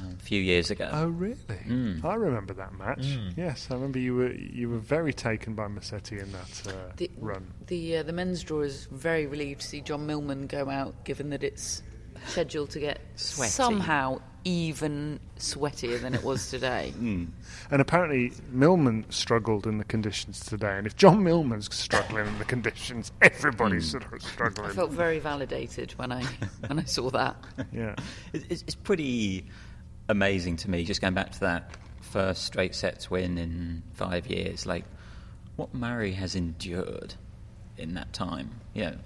[0.00, 0.88] a few years ago.
[0.92, 1.36] Oh, really?
[1.66, 2.04] Mm.
[2.04, 3.04] I remember that match.
[3.36, 7.10] Yes, I remember you were you were very taken by Musetti in that uh, The,
[7.18, 7.52] run.
[7.66, 11.30] The, uh, the men's draw is very relieved to see John Millman go out, given
[11.30, 11.82] that it's
[12.26, 13.50] scheduled to get Sweaty.
[13.50, 16.92] somehow even sweatier than it was today.
[17.70, 20.76] And apparently, Millman struggled in the conditions today.
[20.76, 24.12] And if John Millman's struggling in the conditions, everybody's sort of
[24.62, 26.22] I felt very validated when I
[26.66, 27.36] when I saw that.
[27.72, 27.94] Yeah.
[28.34, 29.46] It- It's, it's pretty
[30.12, 34.64] amazing to me, just going back to that first straight sets win in five years.
[34.66, 34.84] Like,
[35.56, 37.14] what Murray has endured
[37.76, 38.50] in that time.
[38.74, 38.96] You know,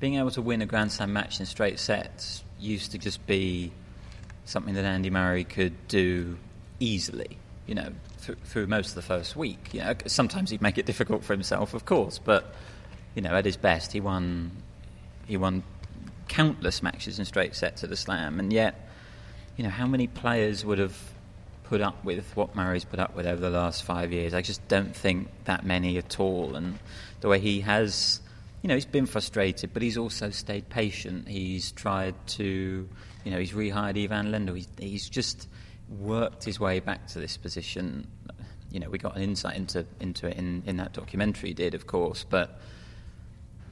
[0.00, 3.72] being able to win a Grand Slam match in straight sets used to just be
[4.44, 6.38] something that Andy Murray could do
[6.80, 7.38] easily.
[7.66, 7.92] You know,
[8.26, 9.70] th- through most of the first week.
[9.72, 12.54] You know, sometimes he'd make it difficult for himself, of course, but
[13.14, 14.50] you know, at his best, he won.
[15.26, 15.62] He won
[16.28, 18.88] countless matches in straight sets at the Slam, and yet,
[19.56, 20.96] you know, how many players would have
[21.64, 24.34] put up with what Murray's put up with over the last five years?
[24.34, 26.54] I just don't think that many at all.
[26.56, 26.78] And
[27.20, 28.20] the way he has,
[28.62, 31.28] you know, he's been frustrated, but he's also stayed patient.
[31.28, 32.88] He's tried to,
[33.24, 34.56] you know, he's rehired Ivan Lendl.
[34.56, 35.48] He's, he's just
[35.88, 38.06] worked his way back to this position.
[38.70, 41.86] You know, we got an insight into into it in, in that documentary, did of
[41.86, 42.58] course, but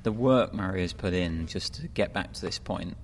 [0.03, 2.97] the work Murray has put in just to get back to this point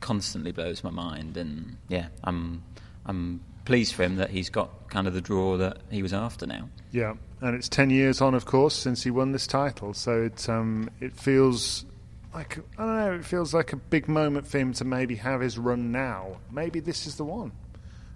[0.00, 1.36] constantly blows my mind.
[1.36, 2.62] And yeah, I'm
[3.06, 6.46] I'm pleased for him that he's got kind of the draw that he was after
[6.46, 6.68] now.
[6.90, 9.94] Yeah, and it's ten years on, of course, since he won this title.
[9.94, 11.84] So it um, it feels
[12.34, 13.12] like I don't know.
[13.14, 16.38] It feels like a big moment for him to maybe have his run now.
[16.50, 17.52] Maybe this is the one.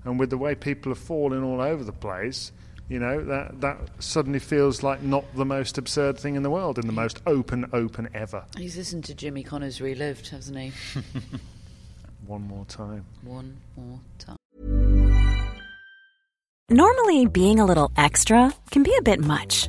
[0.05, 2.51] And with the way people have fallen all over the place,
[2.89, 6.79] you know that that suddenly feels like not the most absurd thing in the world,
[6.79, 8.45] in the most open, open ever.
[8.57, 10.73] He's listened to Jimmy Connors relived, hasn't he?
[12.27, 13.05] One more time.
[13.23, 14.37] One more time.
[16.71, 19.69] Normally, being a little extra can be a bit much,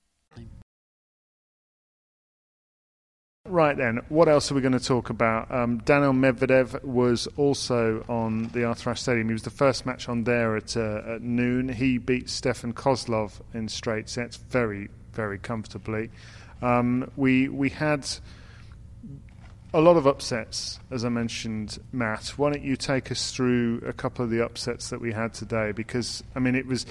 [3.45, 5.51] Right then, what else are we going to talk about?
[5.51, 9.29] Um, Daniil Medvedev was also on the Arthur Ashe Stadium.
[9.29, 11.67] He was the first match on there at, uh, at noon.
[11.67, 16.11] He beat Stefan Kozlov in straight sets very, very comfortably.
[16.61, 18.07] Um, we we had
[19.73, 22.27] a lot of upsets, as I mentioned, Matt.
[22.37, 25.71] Why don't you take us through a couple of the upsets that we had today?
[25.71, 26.85] Because I mean, it was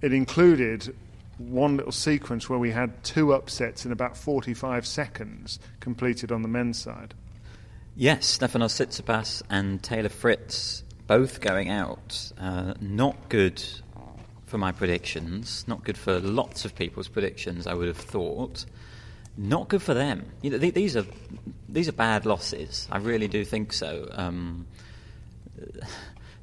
[0.00, 0.96] it included
[1.38, 6.48] one little sequence where we had two upsets in about 45 seconds completed on the
[6.48, 7.14] men's side.
[7.96, 12.32] Yes, Stefanos Tsitsipas and Taylor Fritz both going out.
[12.38, 13.62] Uh, not good
[14.46, 15.64] for my predictions.
[15.68, 17.66] Not good for lots of people's predictions.
[17.66, 18.64] I would have thought.
[19.36, 20.26] Not good for them.
[20.42, 21.04] You know, th- these are
[21.68, 22.88] these are bad losses.
[22.90, 24.08] I really do think so.
[24.12, 24.66] Um,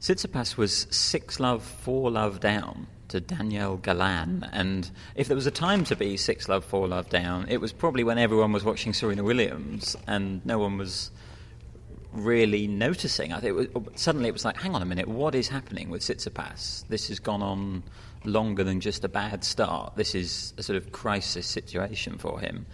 [0.02, 4.50] Tsitsipas was six love, four love down to Daniel Galan.
[4.52, 7.72] And if there was a time to be six love, four love down, it was
[7.72, 11.12] probably when everyone was watching Serena Williams and no one was
[12.14, 13.34] really noticing.
[13.34, 15.90] I think it was, suddenly it was like, hang on a minute, what is happening
[15.90, 16.88] with Tsitsipas?
[16.88, 17.84] This has gone on
[18.24, 19.96] longer than just a bad start.
[19.96, 22.66] This is a sort of crisis situation for him.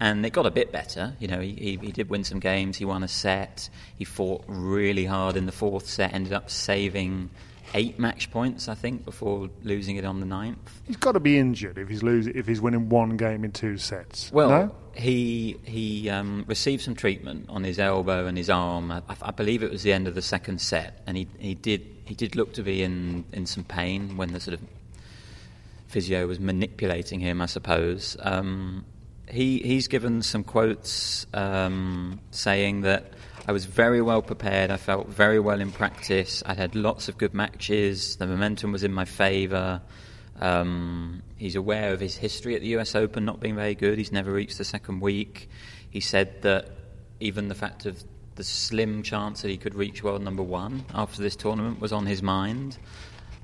[0.00, 1.14] And it got a bit better.
[1.20, 2.76] You know, he, he, did win some games.
[2.76, 3.68] He won a set.
[3.96, 7.30] He fought really hard in the fourth set, ended up saving
[7.74, 10.80] eight match points, I think, before losing it on the ninth.
[10.86, 13.76] He's got to be injured if he's losing if he's winning one game in two
[13.76, 14.32] sets.
[14.32, 14.74] Well, no?
[14.94, 18.90] he he um, received some treatment on his elbow and his arm.
[18.90, 21.84] I, I, believe it was the end of the second set, and he he did
[22.04, 24.60] he did look to be in in some pain when the sort of
[25.88, 28.16] physio was manipulating him, I suppose.
[28.20, 28.84] Um,
[29.28, 33.12] he he's given some quotes um, saying that
[33.46, 34.70] I was very well prepared.
[34.70, 36.42] I felt very well in practice.
[36.46, 38.16] I'd had lots of good matches.
[38.16, 39.82] The momentum was in my favour.
[40.40, 43.98] Um, he's aware of his history at the US Open not being very good.
[43.98, 45.50] He's never reached the second week.
[45.90, 46.70] He said that
[47.20, 48.02] even the fact of
[48.34, 52.06] the slim chance that he could reach world number one after this tournament was on
[52.06, 52.78] his mind.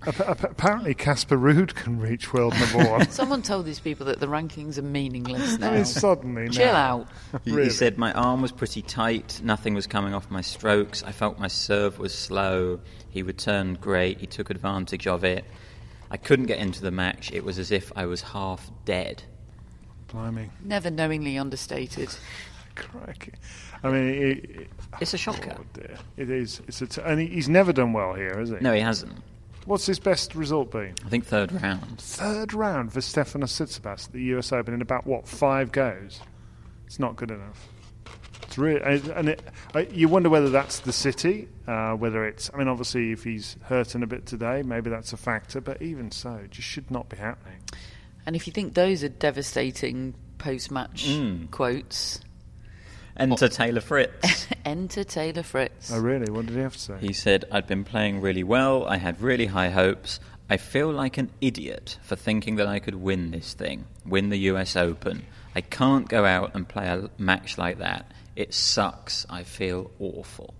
[0.07, 3.11] Apparently, Casper Ruud can reach world number one.
[3.11, 5.71] Someone told these people that the rankings are meaningless now.
[5.73, 7.01] I mean, suddenly, chill now.
[7.35, 7.43] out.
[7.45, 7.65] He, really?
[7.65, 9.41] he said my arm was pretty tight.
[9.45, 11.03] Nothing was coming off my strokes.
[11.03, 12.81] I felt my serve was slow.
[13.11, 14.21] He returned great.
[14.21, 15.45] He took advantage of it.
[16.11, 17.31] I couldn't get into the match.
[17.33, 19.23] It was as if I was half dead.
[20.09, 20.51] Blimey.
[20.65, 22.09] Never knowingly understated.
[22.75, 23.33] Crikey.
[23.83, 24.69] I mean, it, it,
[25.01, 25.57] it's a shocker.
[25.59, 25.99] Oh dear.
[26.17, 26.63] It is.
[26.67, 28.57] It's a t- and he's never done well here, has he?
[28.61, 29.13] No, he hasn't.
[29.71, 30.97] What's his best result been?
[31.07, 32.01] I think third round.
[32.01, 36.21] Third round for Stefanos Tsitsipas at the US Open in about what five goes?
[36.87, 37.69] It's not good enough.
[38.43, 39.41] It's really, and it,
[39.93, 42.51] you wonder whether that's the city, uh, whether it's.
[42.53, 45.61] I mean, obviously, if he's hurting a bit today, maybe that's a factor.
[45.61, 47.61] But even so, it just should not be happening.
[48.27, 51.49] And if you think those are devastating post-match mm.
[51.53, 52.19] quotes,
[53.17, 53.49] Enter oh.
[53.49, 54.47] Taylor Fritz.
[54.65, 55.93] Enter Taylor Fritz.
[55.93, 56.31] Oh, really?
[56.31, 56.97] What did he have to say?
[57.01, 58.87] He said, I'd been playing really well.
[58.87, 60.21] I had really high hopes.
[60.49, 64.39] I feel like an idiot for thinking that I could win this thing, win the
[64.51, 65.25] US Open.
[65.55, 68.11] I can't go out and play a match like that.
[68.37, 69.27] It sucks.
[69.29, 70.55] I feel awful.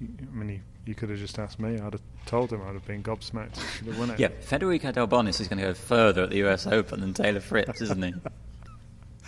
[0.00, 1.78] I mean, you, you could have just asked me.
[1.78, 3.58] I'd have told him I'd have been gobsmacked.
[3.76, 4.18] Should have won it.
[4.18, 7.80] Yeah, Federico Delbonis is going to go further at the US Open than Taylor Fritz,
[7.80, 8.14] isn't he?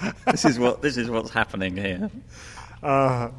[0.27, 2.11] this is what this is what's happening here.
[2.83, 3.31] Uh,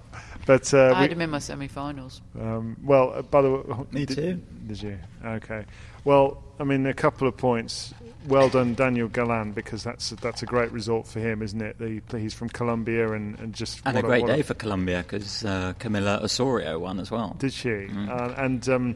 [0.45, 2.22] but uh, I had him in my semi-finals.
[2.39, 4.41] Um, well, uh, by the way, me did, too.
[4.66, 4.99] Did you?
[5.24, 5.66] Okay.
[6.05, 7.93] Well, I mean, a couple of points.
[8.28, 11.78] Well done, Daniel Galan, because that's that's a great result for him, isn't it?
[11.78, 15.03] The, he's from Colombia and, and just and a great a, day a, for Colombia
[15.03, 17.36] because uh, Camila Osorio won as well.
[17.39, 17.70] Did she?
[17.70, 18.10] Mm.
[18.10, 18.95] Uh, and um,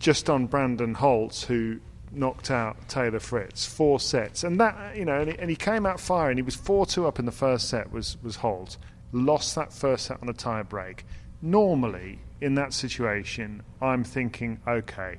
[0.00, 1.80] just on Brandon Holtz, who
[2.16, 5.86] knocked out Taylor Fritz four sets, and that you know, and he, and he came
[5.86, 6.36] out firing.
[6.36, 7.92] He was four two up in the first set.
[7.92, 8.76] Was was Holt
[9.14, 11.06] lost that first set on a tie break.
[11.40, 15.16] Normally, in that situation, I'm thinking, okay,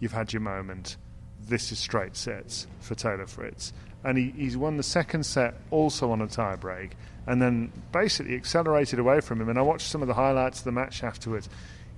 [0.00, 0.96] you've had your moment.
[1.46, 3.72] This is straight sets for Taylor Fritz.
[4.04, 8.34] And he, he's won the second set also on a tie break and then basically
[8.34, 9.48] accelerated away from him.
[9.48, 11.48] And I watched some of the highlights of the match afterwards.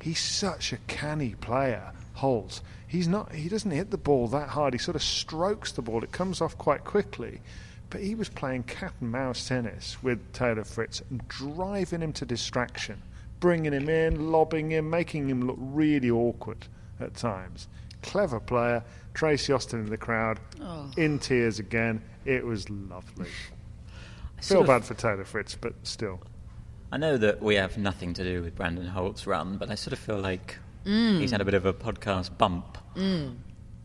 [0.00, 2.60] He's such a canny player, Holt.
[2.90, 3.32] He's not.
[3.32, 4.74] He doesn't hit the ball that hard.
[4.74, 6.02] He sort of strokes the ball.
[6.02, 7.40] It comes off quite quickly,
[7.88, 12.26] but he was playing cat and mouse tennis with Taylor Fritz and driving him to
[12.26, 13.00] distraction,
[13.38, 16.66] bringing him in, lobbing him, making him look really awkward
[16.98, 17.68] at times.
[18.02, 18.82] Clever player.
[19.14, 20.90] Tracy Austin in the crowd, Oh.
[20.96, 22.02] in tears again.
[22.24, 23.28] It was lovely.
[24.36, 26.20] I Feel bad for Taylor Fritz, but still.
[26.90, 29.92] I know that we have nothing to do with Brandon Holt's run, but I sort
[29.92, 31.20] of feel like Mm.
[31.20, 32.78] he's had a bit of a podcast bump.
[32.94, 33.36] Mm.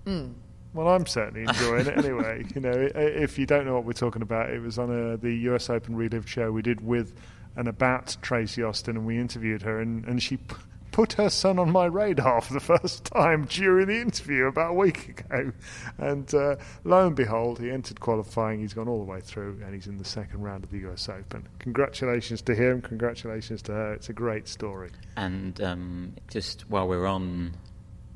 [0.06, 0.34] Mm.
[0.74, 2.44] Well, I'm certainly enjoying it anyway.
[2.56, 5.34] You know, if you don't know what we're talking about, it was on a, the
[5.50, 7.14] US Open Relived show we did with
[7.56, 10.56] and about Tracy Austin, and we interviewed her, and, and she p-
[10.96, 14.74] put her son on my radar for the first time during the interview about a
[14.74, 15.52] week ago.
[15.98, 18.62] And uh, lo and behold, he entered qualifying.
[18.62, 21.10] He's gone all the way through, and he's in the second round of the US
[21.10, 21.48] Open.
[21.60, 22.82] Congratulations to him.
[22.82, 23.94] Congratulations to her.
[23.94, 24.90] It's a great story.
[25.18, 27.58] And um, just while we're on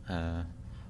[0.08, 0.44] uh,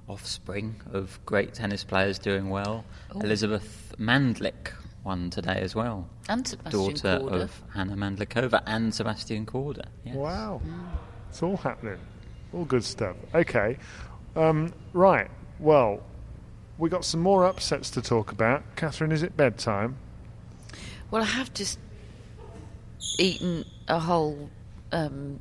[0.08, 3.20] offspring of great tennis players doing well, Oh.
[3.20, 4.72] Elizabeth Mandlik
[5.02, 6.08] won today as well.
[6.28, 7.42] And Sebastian Daughter Korda.
[7.42, 9.86] of Hana Mandlikova and Sebastian Korda.
[10.04, 10.14] Yes.
[10.14, 10.60] Wow.
[11.30, 11.98] It's all happening.
[12.52, 13.16] All good stuff.
[13.34, 13.78] Okay.
[14.36, 15.30] Um, right.
[15.58, 16.02] Well,
[16.78, 18.62] we got some more upsets to talk about.
[18.76, 19.96] Catherine, is it bedtime?
[21.10, 21.78] Well, I have just
[23.18, 24.50] eaten a whole
[24.92, 25.38] um,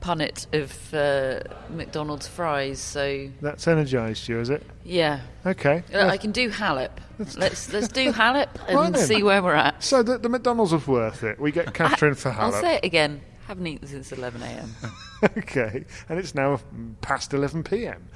[0.00, 4.62] punnet of uh, McDonald's fries, so That's energised you, is it?
[4.84, 5.20] yeah.
[5.44, 5.82] Okay.
[5.92, 6.90] Uh, I can do Halep.
[7.36, 9.82] Let's let's do Halep and Right see where we're at.
[9.82, 11.40] So the, the McDonald's was worth it.
[11.40, 13.22] We get Catherine for I'll say it again.
[13.46, 14.74] Haven't eaten since 11 a.m.
[15.38, 15.84] okay.
[16.08, 16.58] And it's now
[17.00, 18.08] past 11 p.m.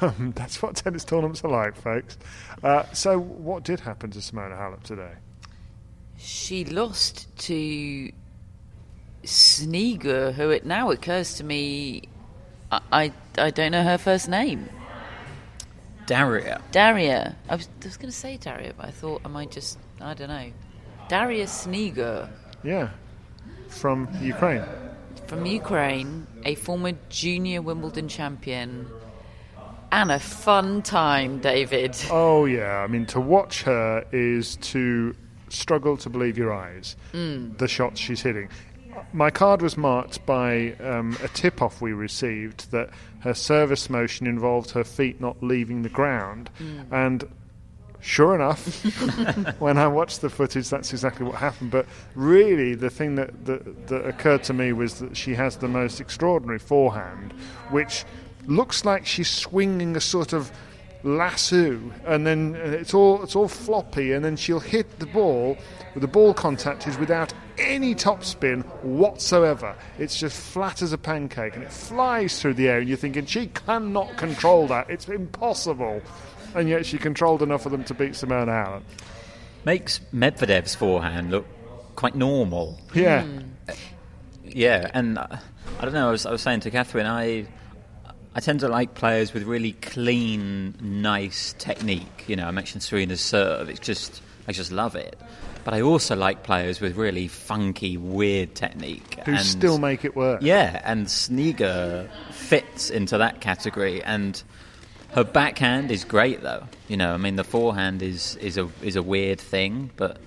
[0.00, 2.16] Um, that's what tennis tournaments are like, folks.
[2.62, 5.12] Uh, so what did happen to Simona Halep today?
[6.16, 8.10] She lost to
[9.24, 12.02] Snigur, who it now occurs to me,
[12.72, 14.68] I, I, I don't know her first name.
[16.06, 16.60] Daria.
[16.72, 17.36] Daria.
[17.48, 20.28] I was, was going to say Daria, but I thought I might just, I don't
[20.28, 20.50] know.
[21.08, 22.28] Daria Snigur
[22.62, 22.90] Yeah.
[23.70, 24.64] From Ukraine.
[25.26, 28.86] from Ukraine, a former junior Wimbledon champion,
[29.92, 31.96] and a fun time, David.
[32.10, 35.14] Oh yeah, I mean to watch her is to
[35.48, 36.96] struggle to believe your eyes.
[37.12, 38.48] The shots she's hitting.
[39.12, 42.90] My card was marked by um, a tip-off we received that
[43.20, 46.50] her service motion involved her feet not leaving the ground,
[46.90, 47.24] and
[48.00, 48.82] sure enough,
[49.60, 51.70] when I watched the footage, that's exactly what happened.
[51.70, 55.68] But really, the thing that, that, that occurred to me was that she has the
[55.68, 57.32] most extraordinary forehand,
[57.70, 58.04] which
[58.46, 60.50] looks like she's swinging a sort of
[61.02, 65.56] lasso, and then it's all it's all floppy, and then she'll hit the ball.
[65.96, 69.74] The ball contact is without any topspin whatsoever.
[69.98, 72.78] It's just flat as a pancake, and it flies through the air.
[72.78, 74.88] And you're thinking she cannot control that.
[74.90, 76.02] It's impossible,
[76.54, 78.82] and yet she controlled enough of them to beat Simona Halep.
[79.64, 81.46] Makes Medvedev's forehand look
[81.96, 82.78] quite normal.
[82.94, 83.26] Yeah.
[84.44, 85.26] Yeah, and uh,
[85.78, 86.08] I don't know.
[86.08, 87.46] I was, I was saying to Catherine, I
[88.34, 92.24] I tend to like players with really clean, nice technique.
[92.26, 93.68] You know, I mentioned Serena's serve.
[93.68, 95.16] It's just I just love it.
[95.64, 99.18] But I also like players with really funky, weird technique.
[99.26, 100.40] Who and still make it work.
[100.42, 104.02] Yeah, and Snigur fits into that category.
[104.02, 104.42] And
[105.14, 106.64] her backhand is great, though.
[106.88, 110.18] You know, I mean, the forehand is is a is a weird thing, but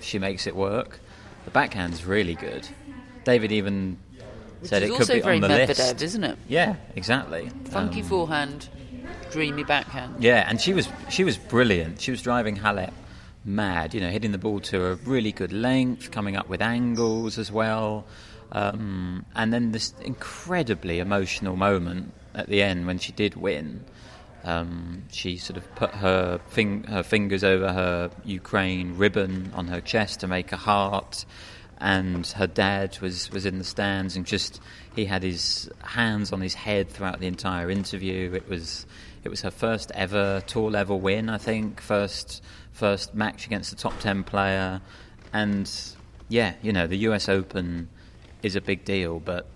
[0.00, 1.00] she makes it work.
[1.44, 2.66] The backhand's really good.
[3.24, 3.98] David even
[4.62, 6.02] said Which it is could be on the Medvedev, list.
[6.02, 6.38] isn't it?
[6.48, 7.50] Yeah, exactly.
[7.66, 8.68] Funky Um, forehand,
[9.30, 10.22] dreamy backhand.
[10.22, 12.00] yeah, and she was she was brilliant.
[12.00, 12.92] She was driving Halep
[13.44, 13.94] mad.
[13.94, 17.50] You know, hitting the ball to a really good length, coming up with angles as
[17.50, 18.04] well,
[18.52, 23.84] um, and then this incredibly emotional moment at the end when she did win.
[24.44, 29.80] Um, she sort of put her fing- her fingers over her Ukraine ribbon on her
[29.80, 31.24] chest to make a heart,
[31.78, 34.60] and her dad was, was in the stands and just
[34.94, 38.32] he had his hands on his head throughout the entire interview.
[38.32, 38.86] It was
[39.24, 43.76] it was her first ever tour level win, I think, first first match against a
[43.76, 44.80] top ten player,
[45.32, 45.70] and
[46.28, 47.28] yeah, you know the U.S.
[47.28, 47.88] Open
[48.42, 49.46] is a big deal, but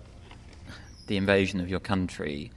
[1.07, 2.51] the invasion of your country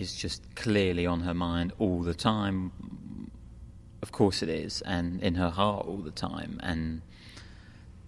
[0.00, 2.72] is just clearly on her mind all the time.
[4.02, 6.58] Of course it is, and in her heart all the time.
[6.62, 7.02] And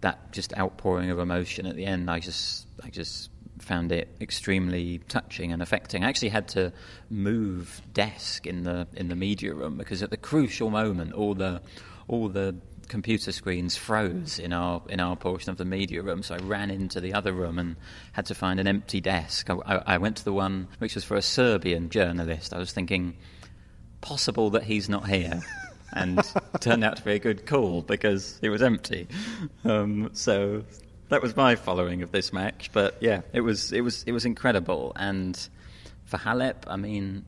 [0.00, 5.00] that just outpouring of emotion at the end, I just, I just found it extremely
[5.08, 6.04] touching and affecting.
[6.04, 6.72] I actually had to
[7.10, 11.62] move desk in the in the media room because at the crucial moment, all the
[12.08, 12.56] all the
[12.88, 16.22] computer screens froze in our in our portion of the media room.
[16.22, 17.76] So I ran into the other room and
[18.12, 19.50] had to find an empty desk.
[19.50, 22.52] I, I, I went to the one which was for a Serbian journalist.
[22.52, 23.16] I was thinking,
[24.00, 25.40] possible that he's not here.
[25.94, 26.20] and
[26.60, 29.06] turned out to be a good call because it was empty.
[29.64, 30.64] Um, so
[31.08, 32.70] that was my following of this match.
[32.72, 34.92] But yeah, it was it was it was incredible.
[34.96, 35.36] And
[36.04, 37.24] for Halep, I mean,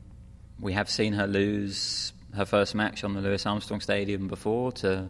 [0.59, 5.09] we have seen her lose her first match on the Louis Armstrong Stadium before to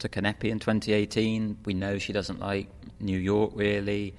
[0.00, 1.58] to Kanepi in 2018.
[1.64, 2.68] We know she doesn't like
[3.00, 4.14] New York really,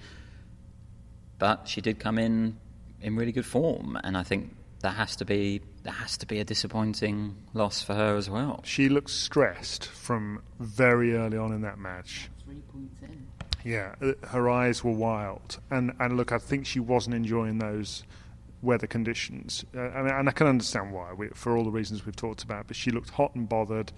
[1.37, 2.57] but she did come in
[3.01, 6.39] in really good form, and I think that has to be that has to be
[6.39, 8.61] a disappointing loss for her as well.
[8.63, 12.29] She looked stressed from very early on in that match.
[12.45, 13.27] Three points in.
[13.63, 18.03] Yeah, uh, her eyes were wild, and and look, I think she wasn't enjoying those
[18.61, 22.15] weather conditions, uh, and, and I can understand why we, for all the reasons we've
[22.15, 22.67] talked about.
[22.67, 23.91] But she looked hot and bothered,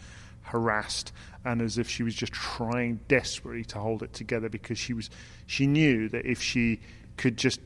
[0.43, 1.11] harassed,
[1.43, 5.09] and as if she was just trying desperately to hold it together because she was
[5.45, 6.79] she knew that if she
[7.17, 7.59] could just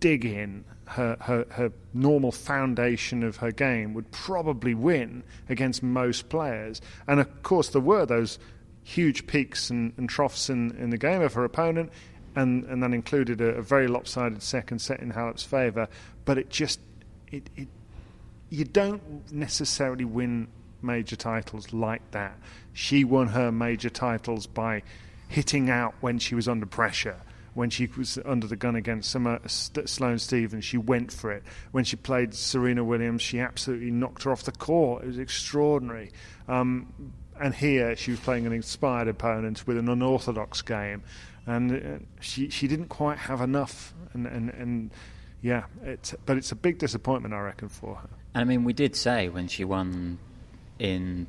[0.00, 6.28] dig in, her, her, her normal foundation of her game would probably win against most
[6.28, 6.80] players.
[7.06, 8.38] And of course, there were those
[8.82, 11.92] huge peaks and, and troughs in, in the game of her opponent,
[12.34, 15.88] and, and that included a, a very lopsided second set in Halep's favour.
[16.24, 16.80] But it just,
[17.30, 17.68] it, it,
[18.50, 20.48] you don't necessarily win
[20.82, 22.36] major titles like that.
[22.72, 24.82] She won her major titles by
[25.28, 27.16] hitting out when she was under pressure
[27.54, 31.42] when she was under the gun against Summer, Sloane Stevens, she went for it.
[31.70, 35.04] When she played Serena Williams, she absolutely knocked her off the court.
[35.04, 36.12] It was extraordinary.
[36.48, 41.02] Um, and here she was playing an inspired opponent with an unorthodox game,
[41.46, 43.94] and uh, she she didn't quite have enough.
[44.12, 44.90] And and, and
[45.40, 48.08] yeah, it's, but it's a big disappointment, I reckon, for her.
[48.34, 50.18] And I mean, we did say when she won
[50.82, 51.28] in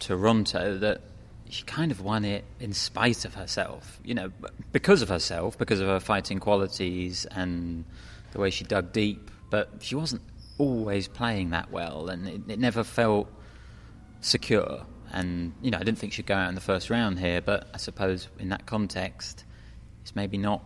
[0.00, 1.02] Toronto that
[1.50, 4.32] she kind of won it in spite of herself, you know,
[4.72, 7.84] because of herself, because of her fighting qualities and
[8.32, 9.30] the way she dug deep.
[9.50, 10.22] But she wasn't
[10.56, 13.30] always playing that well, and it, it never felt
[14.22, 14.86] secure.
[15.12, 17.68] And you know, I didn't think she'd go out in the first round here, but
[17.74, 19.44] I suppose in that context,
[20.00, 20.64] it's maybe not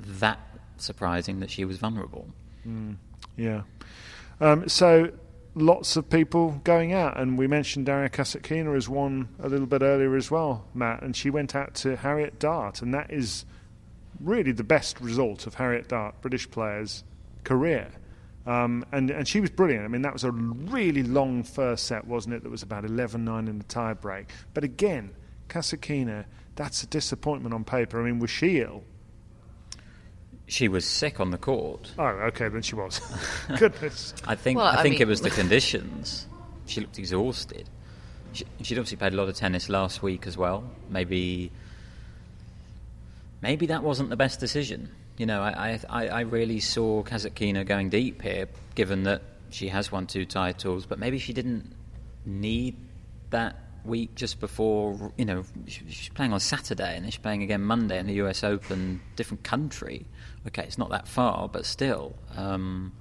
[0.00, 0.40] that
[0.76, 2.26] surprising that she was vulnerable.
[2.66, 2.96] Mm,
[3.36, 3.62] yeah.
[4.40, 5.12] Um, so
[5.56, 7.18] lots of people going out.
[7.18, 11.02] And we mentioned Daria Kasatkina as one a little bit earlier as well, Matt.
[11.02, 13.44] And she went out to Harriet Dart, and that is
[14.20, 17.02] really the best result of Harriet Dart, British players'
[17.42, 17.90] career.
[18.46, 19.84] Um, and, and she was brilliant.
[19.84, 22.44] I mean, that was a really long first set, wasn't it?
[22.44, 24.28] That was about 11 9 in the tie break.
[24.54, 25.10] But again,
[25.48, 28.00] Kasatkina, that's a disappointment on paper.
[28.00, 28.84] I mean, was she ill?
[30.48, 31.92] She was sick on the court.
[31.98, 33.00] Oh, okay, then she was.
[33.58, 34.14] Goodness.
[34.26, 36.26] I think Well, I I think mean- it was the conditions.
[36.66, 37.68] She looked exhausted.
[38.32, 40.62] She, she'd obviously played a lot of tennis last week as well.
[40.90, 41.50] Maybe
[43.42, 44.90] maybe that wasn't the best decision.
[45.18, 49.90] You know, I I, I really saw Kasatkina going deep here, given that she has
[49.90, 51.72] won two titles, but maybe she didn't
[52.24, 52.76] need
[53.30, 55.12] that week just before.
[55.16, 58.14] You know, she- she's playing on Saturday and then she's playing again Monday in the
[58.14, 58.44] U.S.
[58.44, 60.04] Open, different country.
[60.46, 62.14] Okay, it's not that far, but still.
[62.36, 62.92] Um,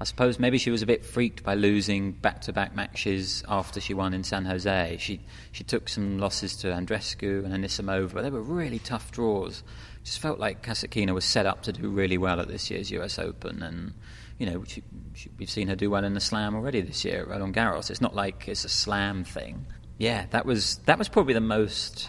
[0.00, 4.14] I suppose maybe she was a bit freaked by losing back-to-back matches after she won
[4.14, 4.96] in San Jose.
[5.00, 5.20] She
[5.50, 9.64] she took some losses to Andreescu and Anisimova, but they were really tough draws.
[10.04, 13.18] Just felt like Kasatkina was set up to do really well at this year's U.S.
[13.18, 13.92] Open, and
[14.38, 14.84] you know she,
[15.14, 17.90] she, we've seen her do well in the Slam already this year Roland Garros.
[17.90, 19.66] It's not like it's a Slam thing.
[19.98, 22.08] Yeah, that was that was probably the most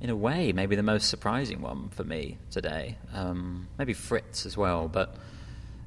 [0.00, 2.96] in a way, maybe the most surprising one for me today.
[3.12, 5.14] Um, maybe Fritz as well, but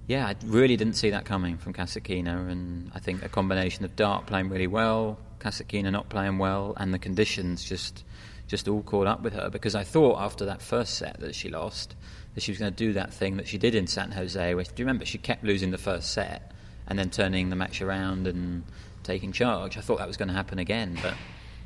[0.08, 3.96] yeah, I really didn't see that coming from Kasatkina, and I think a combination of
[3.96, 8.04] Dart playing really well, Kasatkina not playing well, and the conditions just
[8.48, 9.50] just all caught up with her.
[9.50, 11.96] Because I thought after that first set that she lost,
[12.36, 14.54] that she was going to do that thing that she did in San Jose.
[14.54, 15.06] Which, do you remember?
[15.06, 16.52] She kept losing the first set
[16.88, 18.64] and then turning the match around and
[19.04, 19.78] taking charge.
[19.78, 21.14] I thought that was going to happen again, but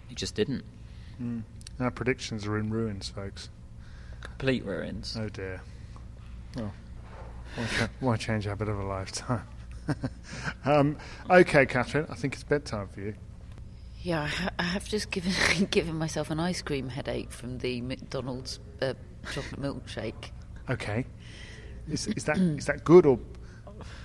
[0.10, 0.64] it just didn't.
[1.22, 1.42] Mm.
[1.80, 3.50] Our predictions are in ruins, folks.
[4.22, 5.16] Complete ruins.
[5.20, 5.62] Oh dear.
[6.56, 6.74] Well,
[7.56, 9.48] why, cha- why change a bit of a lifetime?
[10.66, 10.98] um,
[11.30, 13.14] okay, Catherine, I think it's bedtime for you.
[14.02, 15.34] Yeah, I, ha- I have just given
[15.72, 18.94] given myself an ice cream headache from the McDonald's uh,
[19.32, 20.32] chocolate milkshake.
[20.70, 21.06] Okay.
[21.90, 23.18] Is, is that is that good or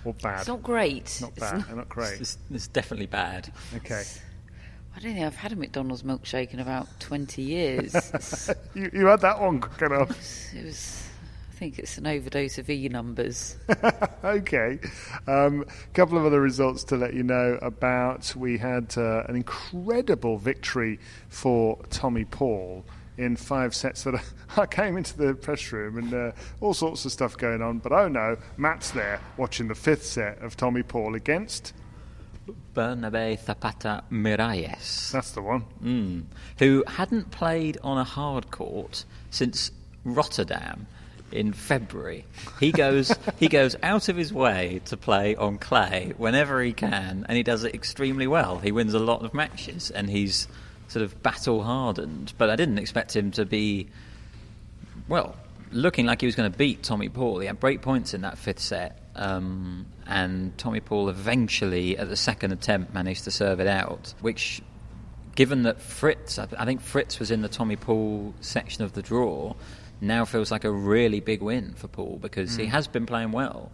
[0.05, 0.39] or bad?
[0.39, 1.19] It's not great.
[1.21, 1.65] Not It's bad.
[1.67, 2.21] and not great.
[2.21, 3.53] It's, it's definitely bad.
[3.75, 4.05] Okay.
[4.95, 7.95] I don't think I've had a McDonald's milkshake in about twenty years.
[8.75, 10.11] You, you had that one quick enough.
[10.55, 11.09] it was.
[11.51, 13.57] I think it's an overdose of E numbers.
[14.25, 14.81] okay.
[15.27, 18.35] A um, couple of other results to let you know about.
[18.35, 22.85] We had uh, an incredible victory for Tommy Paul
[23.19, 24.21] in five sets that
[24.57, 27.79] I came into the press room and uh, all sorts of stuff going on.
[27.79, 31.75] But oh no, Matt's there watching the fifth set of Tommy Paul against
[32.75, 35.13] Bernabe Zapata Miralles.
[35.13, 35.65] That's the one.
[35.83, 36.25] Mm.
[36.59, 39.71] Who hadn't played on a hard court since
[40.05, 40.87] Rotterdam
[41.33, 42.25] in February.
[42.61, 47.27] He goes he goes out of his way to play on clay whenever he can,
[47.29, 48.59] and he does it extremely well.
[48.59, 50.49] He wins a lot of matches, and he's
[50.89, 52.33] sort of battle hardened.
[52.39, 53.89] But I didn't expect him to be
[55.09, 55.37] well
[55.73, 57.39] looking like he was going to beat Tommy Paul.
[57.39, 58.99] He had break points in that fifth set.
[59.15, 64.63] Um, and Tommy Paul eventually, at the second attempt, managed to serve it out, which
[65.35, 69.55] given that Fritz, I think Fritz was in the Tommy Paul section of the draw,
[70.01, 72.61] now feels like a really big win for Paul because mm.
[72.61, 73.71] he has been playing well.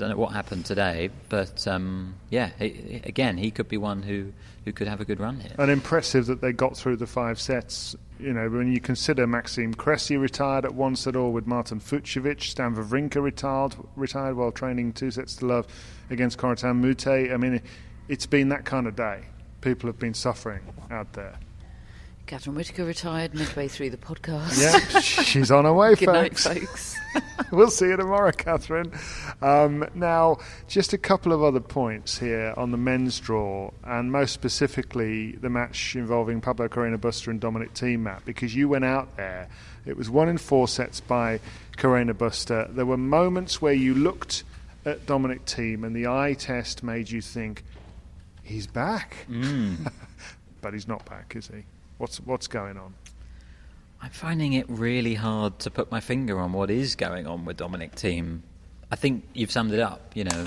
[0.00, 4.32] Don't know what happened today, but um, yeah, he, again, he could be one who,
[4.64, 5.52] who could have a good run here.
[5.58, 7.94] And impressive that they got through the five sets.
[8.18, 12.44] You know, when you consider Maxime Cressy retired at one set all with Martin Fucsovics,
[12.44, 15.66] Stan Wawrinka retired, retired while training two sets to love
[16.08, 17.30] against Corentin Moutet.
[17.30, 17.60] I mean,
[18.08, 19.24] it's been that kind of day.
[19.60, 21.38] People have been suffering out there.
[22.30, 24.62] Catherine Whitaker retired midway through the podcast.
[24.62, 26.46] Yeah, she's on her way, Good folks.
[26.46, 26.96] night, folks.
[27.50, 28.92] we'll see you tomorrow, Catherine.
[29.42, 34.32] Um, now, just a couple of other points here on the men's draw, and most
[34.32, 39.16] specifically the match involving Pablo Carreño Busta and Dominic Thiem, Matt, because you went out
[39.16, 39.48] there.
[39.84, 41.40] It was won in four sets by
[41.78, 42.72] Carreño Busta.
[42.72, 44.44] There were moments where you looked
[44.84, 47.64] at Dominic Thiem, and the eye test made you think,
[48.44, 49.16] he's back.
[49.28, 49.90] Mm.
[50.60, 51.64] but he's not back, is he?
[52.00, 52.94] What's what's going on?
[54.00, 57.58] I'm finding it really hard to put my finger on what is going on with
[57.58, 58.40] Dominic Thiem.
[58.90, 60.12] I think you've summed it up.
[60.14, 60.46] You know,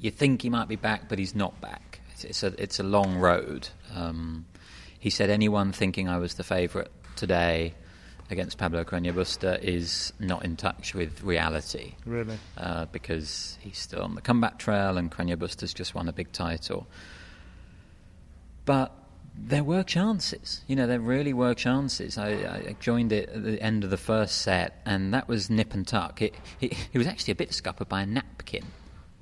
[0.00, 2.00] you think he might be back, but he's not back.
[2.12, 3.68] It's, it's a it's a long road.
[3.94, 4.46] Um,
[4.98, 7.74] he said anyone thinking I was the favourite today
[8.30, 11.96] against Pablo Carreño Busta is not in touch with reality.
[12.06, 12.38] Really?
[12.56, 16.32] Uh, because he's still on the comeback trail and Carreño Busta's just won a big
[16.32, 16.86] title.
[18.64, 18.90] But
[19.38, 20.62] there were chances.
[20.66, 22.18] You know, there really were chances.
[22.18, 25.74] I, I, joined it at the end of the first set, and that was nip
[25.74, 26.22] and tuck.
[26.22, 28.64] It, it, it was actually a bit scuppered by a napkin,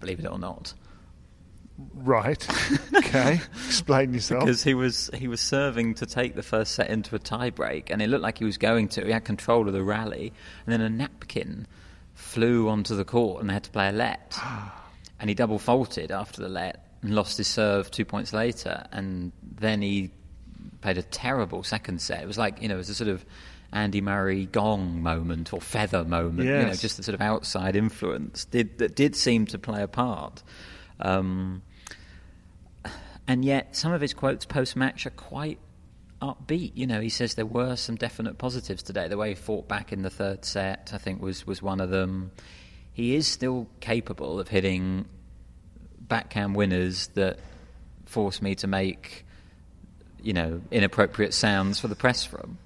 [0.00, 0.74] believe it or not.
[1.94, 2.46] Right.
[2.94, 3.40] okay.
[3.66, 4.44] Explain yourself.
[4.44, 8.00] Because he was he was serving to take the first set into a tiebreak, and
[8.00, 9.04] it looked like he was going to.
[9.04, 10.32] He had control of the rally,
[10.66, 11.66] and then a napkin
[12.14, 14.38] flew onto the court, and they had to play a let.
[15.20, 19.30] and he double faulted after the let, and lost his serve two points later, and
[19.42, 20.10] then he
[20.80, 22.22] played a terrible second set.
[22.22, 23.24] It was like you know, it was a sort of
[23.72, 26.48] Andy Murray gong moment or feather moment.
[26.48, 26.62] Yes.
[26.62, 29.88] You know, just the sort of outside influence did that did seem to play a
[29.88, 30.42] part.
[30.98, 31.62] Um,
[33.28, 35.58] and yet, some of his quotes post match are quite
[36.22, 36.72] upbeat.
[36.74, 39.08] You know, he says there were some definite positives today.
[39.08, 41.90] The way he fought back in the third set, I think, was was one of
[41.90, 42.32] them.
[42.94, 45.04] He is still capable of hitting
[46.14, 47.38] backhand winners that
[48.06, 49.24] force me to make,
[50.22, 52.58] you know, inappropriate sounds for the press from.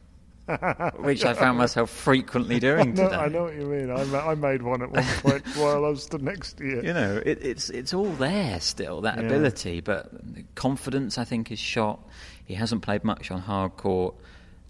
[1.01, 3.17] which I found myself frequently doing I know, today.
[3.17, 3.91] I know what you mean.
[3.91, 6.81] I, I made one at one point while I was stood next to you.
[6.83, 9.25] You know, it, it's it's all there still that Yeah.
[9.27, 10.11] ability, but
[10.55, 12.01] confidence I think is shot.
[12.47, 14.15] He hasn't played much on hard court.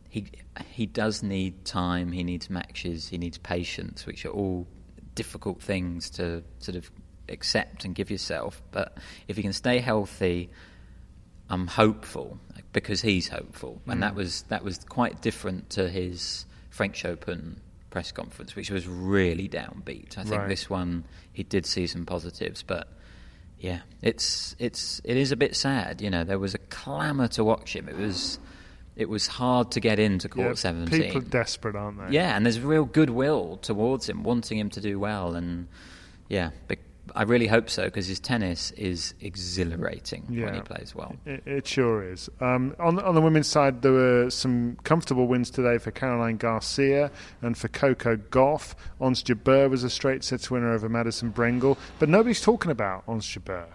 [0.09, 0.27] He
[0.69, 2.11] he does need time.
[2.11, 3.07] He needs matches.
[3.09, 4.67] He needs patience, which are all
[5.15, 6.91] difficult things to sort of
[7.29, 8.63] accept and give yourself.
[8.73, 10.51] But if you can stay healthy,
[11.51, 12.39] I'm hopeful
[12.73, 14.01] because he's hopeful, and Mm.
[14.03, 17.61] that was that was quite different to his French Open
[17.91, 20.19] press conference, which was really downbeat.
[20.19, 20.49] I think Right.
[20.49, 22.87] this one he did see some positives, but
[23.59, 26.03] yeah, it's it's it is a bit sad.
[26.03, 27.89] You know, there was a clamour to watch him.
[27.89, 28.39] It was
[28.95, 31.03] it was hard to get into court Yeah, seventeen.
[31.05, 32.15] People are desperate, aren't they?
[32.15, 35.69] Yeah, and there's real goodwill towards him, wanting him to do well, and
[36.29, 36.51] yeah,
[37.15, 41.17] I really hope so because his tennis is exhilarating when he plays well.
[41.27, 42.29] It, it sure is.
[42.41, 47.11] Um, on, on the women's side, there were some comfortable wins today for Caroline Garcia
[47.43, 48.75] and for Coco Gauff.
[49.01, 53.27] Ons Jabeur was a straight sets winner over Madison Brengle, but nobody's talking about Ons
[53.27, 53.67] Jabeur.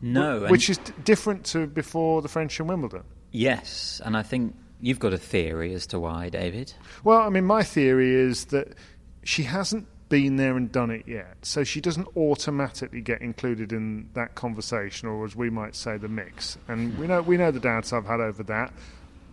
[0.00, 3.04] No, and- which is d- different to before the French and Wimbledon.
[3.32, 6.72] Yes, and I think you've got a theory as to why, David.
[7.04, 8.74] Well, I mean, my theory is that
[9.22, 14.10] she hasn't been there and done it yet, so she doesn't automatically get included in
[14.12, 16.58] that conversation, or as we might say, the mix.
[16.68, 18.72] And we know we know the doubts I've had over that,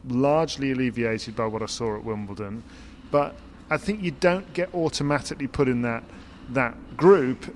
[0.07, 2.63] largely alleviated by what I saw at Wimbledon.
[3.11, 3.35] But
[3.69, 6.03] I think you don't get automatically put in that
[6.49, 7.53] that group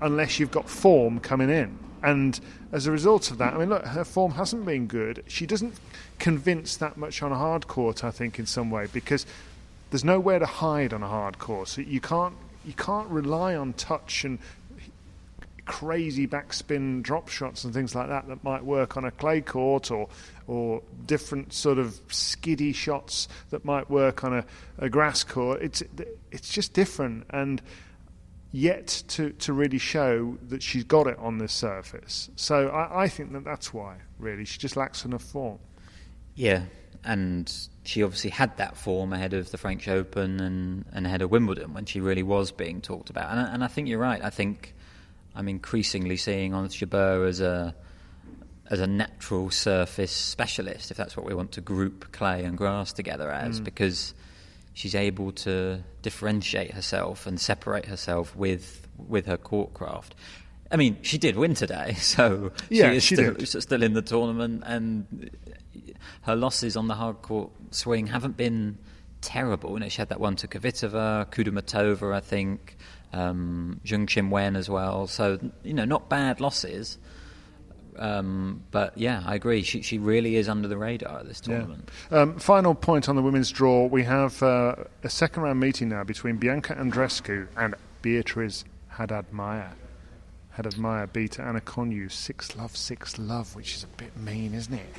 [0.00, 1.78] unless you've got form coming in.
[2.02, 2.38] And
[2.72, 5.22] as a result of that, I mean, look, her form hasn't been good.
[5.26, 5.74] She doesn't
[6.18, 9.26] convince that much on a hard court, I think, in some way, because
[9.90, 11.68] there's nowhere to hide on a hard court.
[11.68, 12.34] So you can't
[12.64, 14.38] you can't rely on touch and
[15.64, 19.90] crazy backspin drop shots and things like that that might work on a clay court
[19.90, 20.08] or
[20.48, 24.44] or different sort of skiddy shots that might work on a,
[24.78, 25.62] a grass court.
[25.62, 25.82] It's
[26.30, 27.62] it's just different and
[28.52, 32.30] yet to, to really show that she's got it on this surface.
[32.36, 34.44] So I, I think that that's why, really.
[34.44, 35.58] She just lacks enough form.
[36.34, 36.64] Yeah,
[37.02, 37.50] and
[37.84, 41.74] she obviously had that form ahead of the French Open and, and ahead of Wimbledon
[41.74, 43.30] when she really was being talked about.
[43.30, 44.22] And, and I think you're right.
[44.22, 44.74] I think
[45.34, 47.74] I'm increasingly seeing Ons Jabeur as a
[48.70, 52.92] as a natural surface specialist, if that's what we want to group clay and grass
[52.92, 53.64] together as, mm.
[53.64, 54.14] because
[54.72, 60.14] she's able to differentiate herself and separate herself with with her court craft.
[60.70, 64.02] I mean, she did win today, so yeah, she is she still, still in the
[64.02, 65.30] tournament, and
[66.22, 68.78] her losses on the hard court swing haven't been
[69.20, 69.72] terrible.
[69.72, 72.76] You know, she had that one to Kvitova, Kudermetova, I think,
[73.12, 75.06] um, Zheng Qinwen as well.
[75.06, 76.98] So you know, not bad losses.
[77.98, 79.62] Um, but yeah, I agree.
[79.62, 81.90] She she really is under the radar at this tournament.
[82.10, 82.20] Yeah.
[82.20, 86.04] Um, final point on the women's draw: we have uh, a second round meeting now
[86.04, 89.70] between Bianca Andreescu and Beatriz Haddad Maia.
[90.50, 94.74] Haddad Maia beat Anna Konjuh six love six love, which is a bit mean, isn't
[94.74, 94.94] it?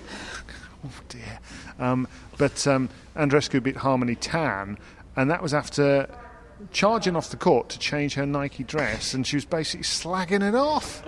[0.85, 1.39] oh dear.
[1.79, 2.07] Um,
[2.37, 4.77] but um, Andreescu beat Harmony Tan,
[5.15, 6.09] and that was after
[6.71, 10.55] charging off the court to change her Nike dress, and she was basically slagging it
[10.55, 11.03] off.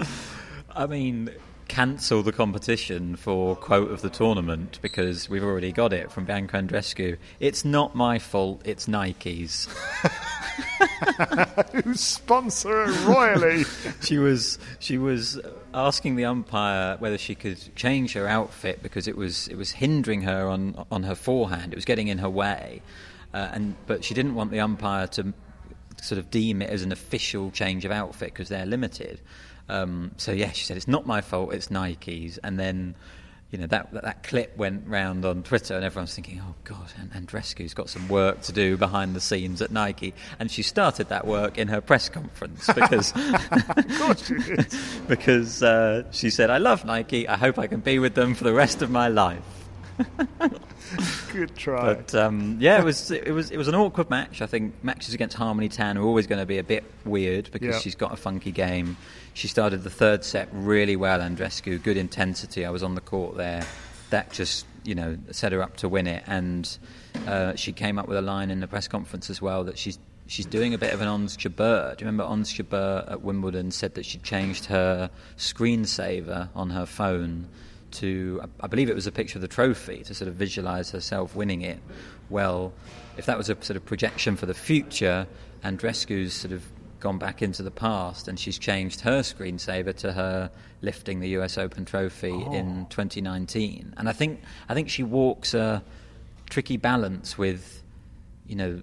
[0.75, 1.29] I mean,
[1.67, 6.57] cancel the competition for quote of the tournament because we've already got it from Bianca
[6.57, 7.17] Andreescu.
[7.39, 9.67] It's not my fault, it's Nike's.
[11.83, 13.63] Who sponsor it royally?
[14.01, 15.39] she was she was
[15.73, 20.21] asking the umpire whether she could change her outfit because it was it was hindering
[20.21, 21.73] her on on her forehand.
[21.73, 22.81] It was getting in her way,
[23.33, 25.33] uh, and but she didn't want the umpire to
[26.01, 29.21] sort of deem it as an official change of outfit because they're limited.
[29.67, 32.95] Um, so yeah, she said it's not my fault, it's Nike's, and then.
[33.55, 36.91] You know that, that, that clip went round on Twitter, and everyone's thinking, "Oh God,
[37.15, 41.25] Andreescu's got some work to do behind the scenes at Nike." And she started that
[41.25, 43.13] work in her press conference because
[45.07, 47.29] because uh, she said, "I love Nike.
[47.29, 49.39] I hope I can be with them for the rest of my life."
[51.31, 51.93] Good try.
[51.93, 54.41] But um, yeah, it was it was it was an awkward match.
[54.41, 57.81] I think matches against Harmony Tan are always going to be a bit weird because
[57.81, 58.97] she's got a funky game.
[59.33, 61.81] She started the third set really well, Andreescu.
[61.81, 62.65] Good intensity.
[62.65, 63.65] I was on the court there.
[64.11, 66.77] That just you know set her up to win it, and
[67.27, 69.99] uh, she came up with a line in the press conference as well that she's
[70.27, 71.97] she's doing a bit of an Ons Jabeur.
[71.97, 76.85] Do you remember Ons Jabeur at Wimbledon said that she changed her screensaver on her
[76.85, 77.47] phone
[77.95, 81.35] to, I believe it was a picture of the trophy to sort of visualize herself
[81.35, 81.79] winning it.
[82.29, 82.73] Well,
[83.17, 85.27] if that was a sort of projection for the future,
[85.63, 86.63] Andreescu's sort of
[86.99, 90.49] gone back into the past and she's changed her screensaver to her
[90.81, 92.51] lifting the US Open trophy oh.
[92.53, 93.93] in 2019.
[93.97, 95.83] And I think I think she walks a
[96.49, 97.83] tricky balance with
[98.47, 98.81] you know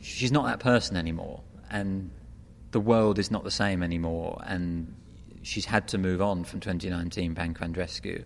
[0.00, 2.10] she's not that person anymore and
[2.70, 4.94] the world is not the same anymore and
[5.42, 8.24] she's had to move on from 2019 Bianca Andreescu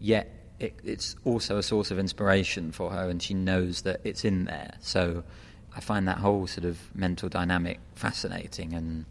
[0.00, 4.24] yet it, it's also a source of inspiration for her, and she knows that it's
[4.24, 4.74] in there.
[4.80, 5.24] So
[5.74, 8.74] I find that whole sort of mental dynamic fascinating.
[8.74, 9.04] And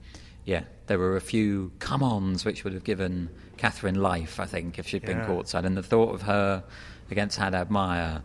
[0.46, 4.78] yeah, there were a few come ons which would have given Catherine life, I think,
[4.78, 5.28] if she'd been yeah.
[5.28, 5.66] courtside.
[5.66, 6.64] And the thought of her
[7.10, 8.20] against Haddad Maia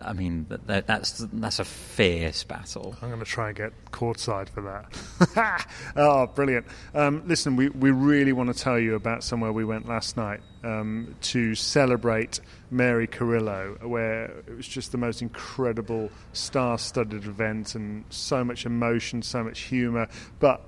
[0.00, 2.96] I mean, that, that's that's a fierce battle.
[3.02, 5.66] I'm going to try and get courtside for that.
[5.96, 6.66] oh, brilliant!
[6.94, 10.40] Um, listen, we, we really want to tell you about somewhere we went last night
[10.64, 12.40] um, to celebrate
[12.70, 19.22] Mary Carillo, where it was just the most incredible star-studded event and so much emotion,
[19.22, 20.08] so much humour,
[20.40, 20.62] but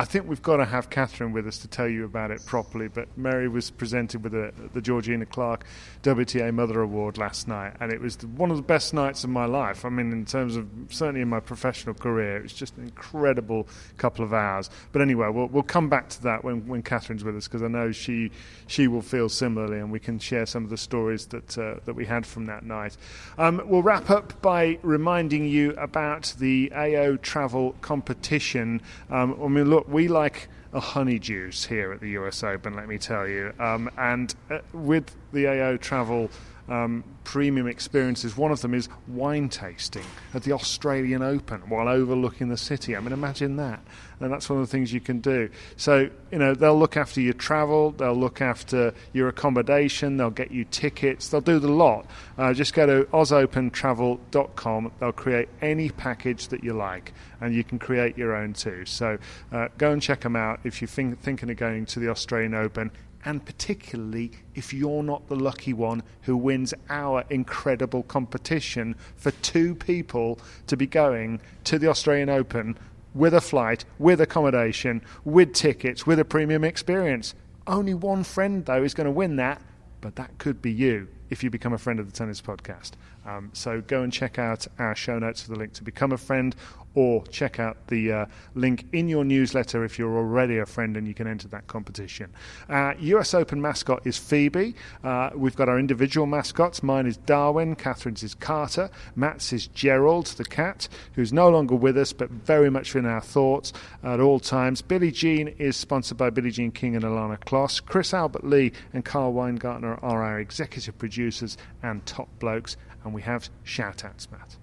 [0.00, 2.86] I think we've got to have Catherine with us to tell you about it properly.
[2.86, 5.64] But Mary was presented with a, the Georgina Clark
[6.04, 9.30] WTA Mother Award last night, and it was the, one of the best nights of
[9.30, 9.84] my life.
[9.84, 13.66] I mean, in terms of certainly in my professional career, it was just an incredible
[13.96, 14.70] couple of hours.
[14.92, 17.68] But anyway, we'll, we'll come back to that when, when Catherine's with us because I
[17.68, 18.30] know she
[18.68, 21.94] she will feel similarly, and we can share some of the stories that uh, that
[21.94, 22.96] we had from that night.
[23.36, 28.80] Um, we'll wrap up by reminding you about the AO Travel competition.
[29.10, 32.88] Um, I mean, look we like a honey juice here at the US Open, let
[32.88, 33.52] me tell you.
[33.58, 36.30] Um, and uh, with the AO Travel
[36.68, 38.36] um, premium experiences.
[38.36, 42.94] One of them is wine tasting at the Australian Open while overlooking the city.
[42.94, 43.80] I mean, imagine that.
[44.20, 45.48] And that's one of the things you can do.
[45.76, 50.50] So, you know, they'll look after your travel, they'll look after your accommodation, they'll get
[50.50, 52.06] you tickets, they'll do the lot.
[52.36, 57.78] Uh, just go to ozopentravel.com, they'll create any package that you like, and you can
[57.78, 58.84] create your own too.
[58.84, 59.18] So,
[59.52, 62.54] uh, go and check them out if you're think- thinking of going to the Australian
[62.54, 62.90] Open
[63.24, 69.74] and particularly if you're not the lucky one who wins our incredible competition for two
[69.74, 72.78] people to be going to the Australian Open
[73.18, 77.34] with a flight, with accommodation, with tickets, with a premium experience.
[77.66, 79.60] Only one friend, though, is going to win that,
[80.00, 82.92] but that could be you if you become a friend of the Tennis Podcast.
[83.26, 86.16] Um, so go and check out our show notes for the link to become a
[86.16, 86.54] friend
[86.98, 88.26] or check out the uh,
[88.56, 92.28] link in your newsletter if you're already a friend and you can enter that competition.
[92.68, 94.74] Uh, US Open mascot is Phoebe.
[95.04, 96.82] Uh, we've got our individual mascots.
[96.82, 101.96] Mine is Darwin, Catherine's is Carter, Matt's is Gerald, the cat, who's no longer with
[101.96, 103.72] us but very much in our thoughts
[104.02, 104.82] at all times.
[104.82, 107.80] Billie Jean is sponsored by Billie Jean King and Ilana Kloss.
[107.80, 112.76] Chris Albert Lee and Carl Weingartner are our executive producers and top blokes.
[113.04, 114.56] And we have shout outs, Matt.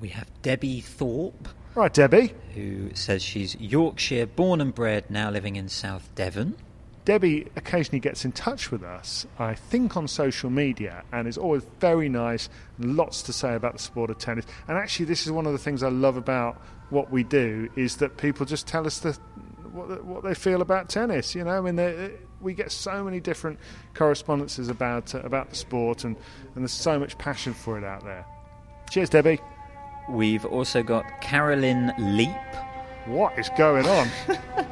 [0.00, 1.48] We have Debbie Thorpe.
[1.74, 2.34] Right, Debbie.
[2.54, 6.56] Who says she's Yorkshire born and bred, now living in South Devon.
[7.04, 11.62] Debbie occasionally gets in touch with us, I think on social media, and is always
[11.78, 12.48] very nice,
[12.80, 14.44] lots to say about the sport of tennis.
[14.66, 17.98] And actually, this is one of the things I love about what we do is
[17.98, 19.12] that people just tell us the,
[19.72, 21.32] what, what they feel about tennis.
[21.34, 23.60] You know, I mean, we get so many different
[23.94, 26.16] correspondences about uh, about the sport, and,
[26.54, 28.26] and there's so much passion for it out there.
[28.90, 29.40] Cheers, Debbie.
[30.08, 32.30] We've also got Carolyn Leap.
[33.06, 34.08] What is going on?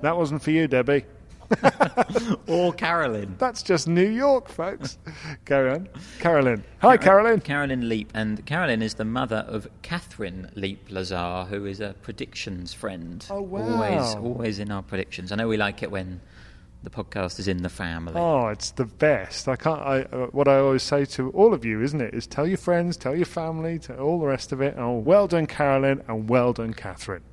[0.00, 1.04] that wasn't for you, Debbie.
[2.46, 3.36] or Carolyn.
[3.38, 4.98] That's just New York, folks.
[5.44, 5.88] Carry on.
[6.18, 6.64] Carolyn.
[6.80, 7.40] Hi, Carolyn.
[7.40, 8.10] Carolyn Leap.
[8.14, 13.24] And Carolyn is the mother of Catherine Leap Lazar, who is a predictions friend.
[13.30, 13.60] Oh, wow.
[13.60, 15.30] Always, always in our predictions.
[15.30, 16.20] I know we like it when
[16.86, 18.14] the podcast is in the family.
[18.14, 19.48] Oh, it's the best.
[19.48, 19.80] I can't.
[19.80, 22.58] I, uh, what I always say to all of you, isn't it, is tell your
[22.58, 24.76] friends, tell your family, tell all the rest of it.
[24.78, 27.24] Oh, well done, Carolyn, and well done, Catherine.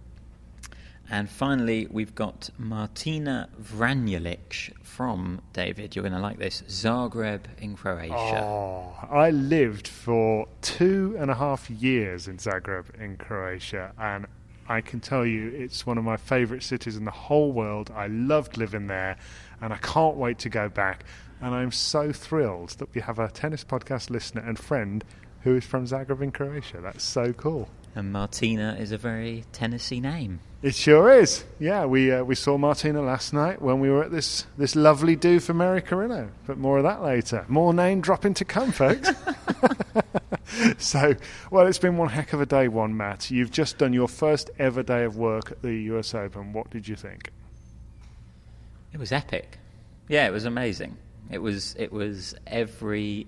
[1.08, 5.96] And finally, we've got Martina Vranjelic from David.
[5.96, 8.44] You're going to like this Zagreb in Croatia.
[8.44, 14.26] Oh, I lived for two and a half years in Zagreb in Croatia, and
[14.68, 17.92] I can tell you it's one of my favourite cities in the whole world.
[17.94, 19.18] I loved living there,
[19.64, 21.06] and I can't wait to go back.
[21.42, 25.04] And I'm so thrilled that we have a tennis podcast listener and friend
[25.42, 26.82] who is from Zagreb in Croatia.
[26.82, 27.70] That's so cool.
[27.96, 30.42] And Martina is a very Tennessee name.
[30.62, 31.46] It sure is.
[31.60, 35.16] Yeah, we uh, we saw Martina last night when we were at this this lovely
[35.16, 36.30] do for Mary Carillo.
[36.46, 37.46] But more of that later.
[37.48, 39.12] More name dropping to come, folks.
[40.78, 41.16] so,
[41.52, 43.32] well, it's been one heck of a day, one Matt.
[43.32, 46.52] You've just done your first ever day of work at the US Open.
[46.52, 47.32] What did you think?
[48.94, 49.58] It was epic.
[50.08, 50.98] Yeah, it was amazing.
[51.32, 53.28] It was it was every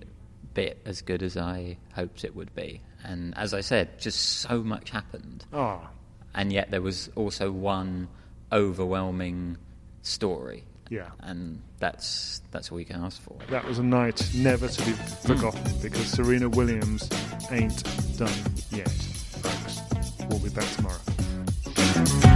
[0.54, 2.80] bit as good as I hoped it would be.
[3.04, 5.44] And as I said, just so much happened.
[5.52, 5.86] Oh.
[6.34, 8.08] And yet there was also one
[8.52, 9.58] overwhelming
[10.02, 10.64] story.
[10.88, 11.10] Yeah.
[11.20, 13.36] And that's that's all you can ask for.
[13.50, 17.08] That was a night never to be forgotten because Serena Williams
[17.50, 17.82] ain't
[18.16, 18.32] done
[18.70, 19.80] yet, folks.
[20.28, 22.35] We'll be back tomorrow.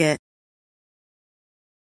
[0.00, 0.27] It.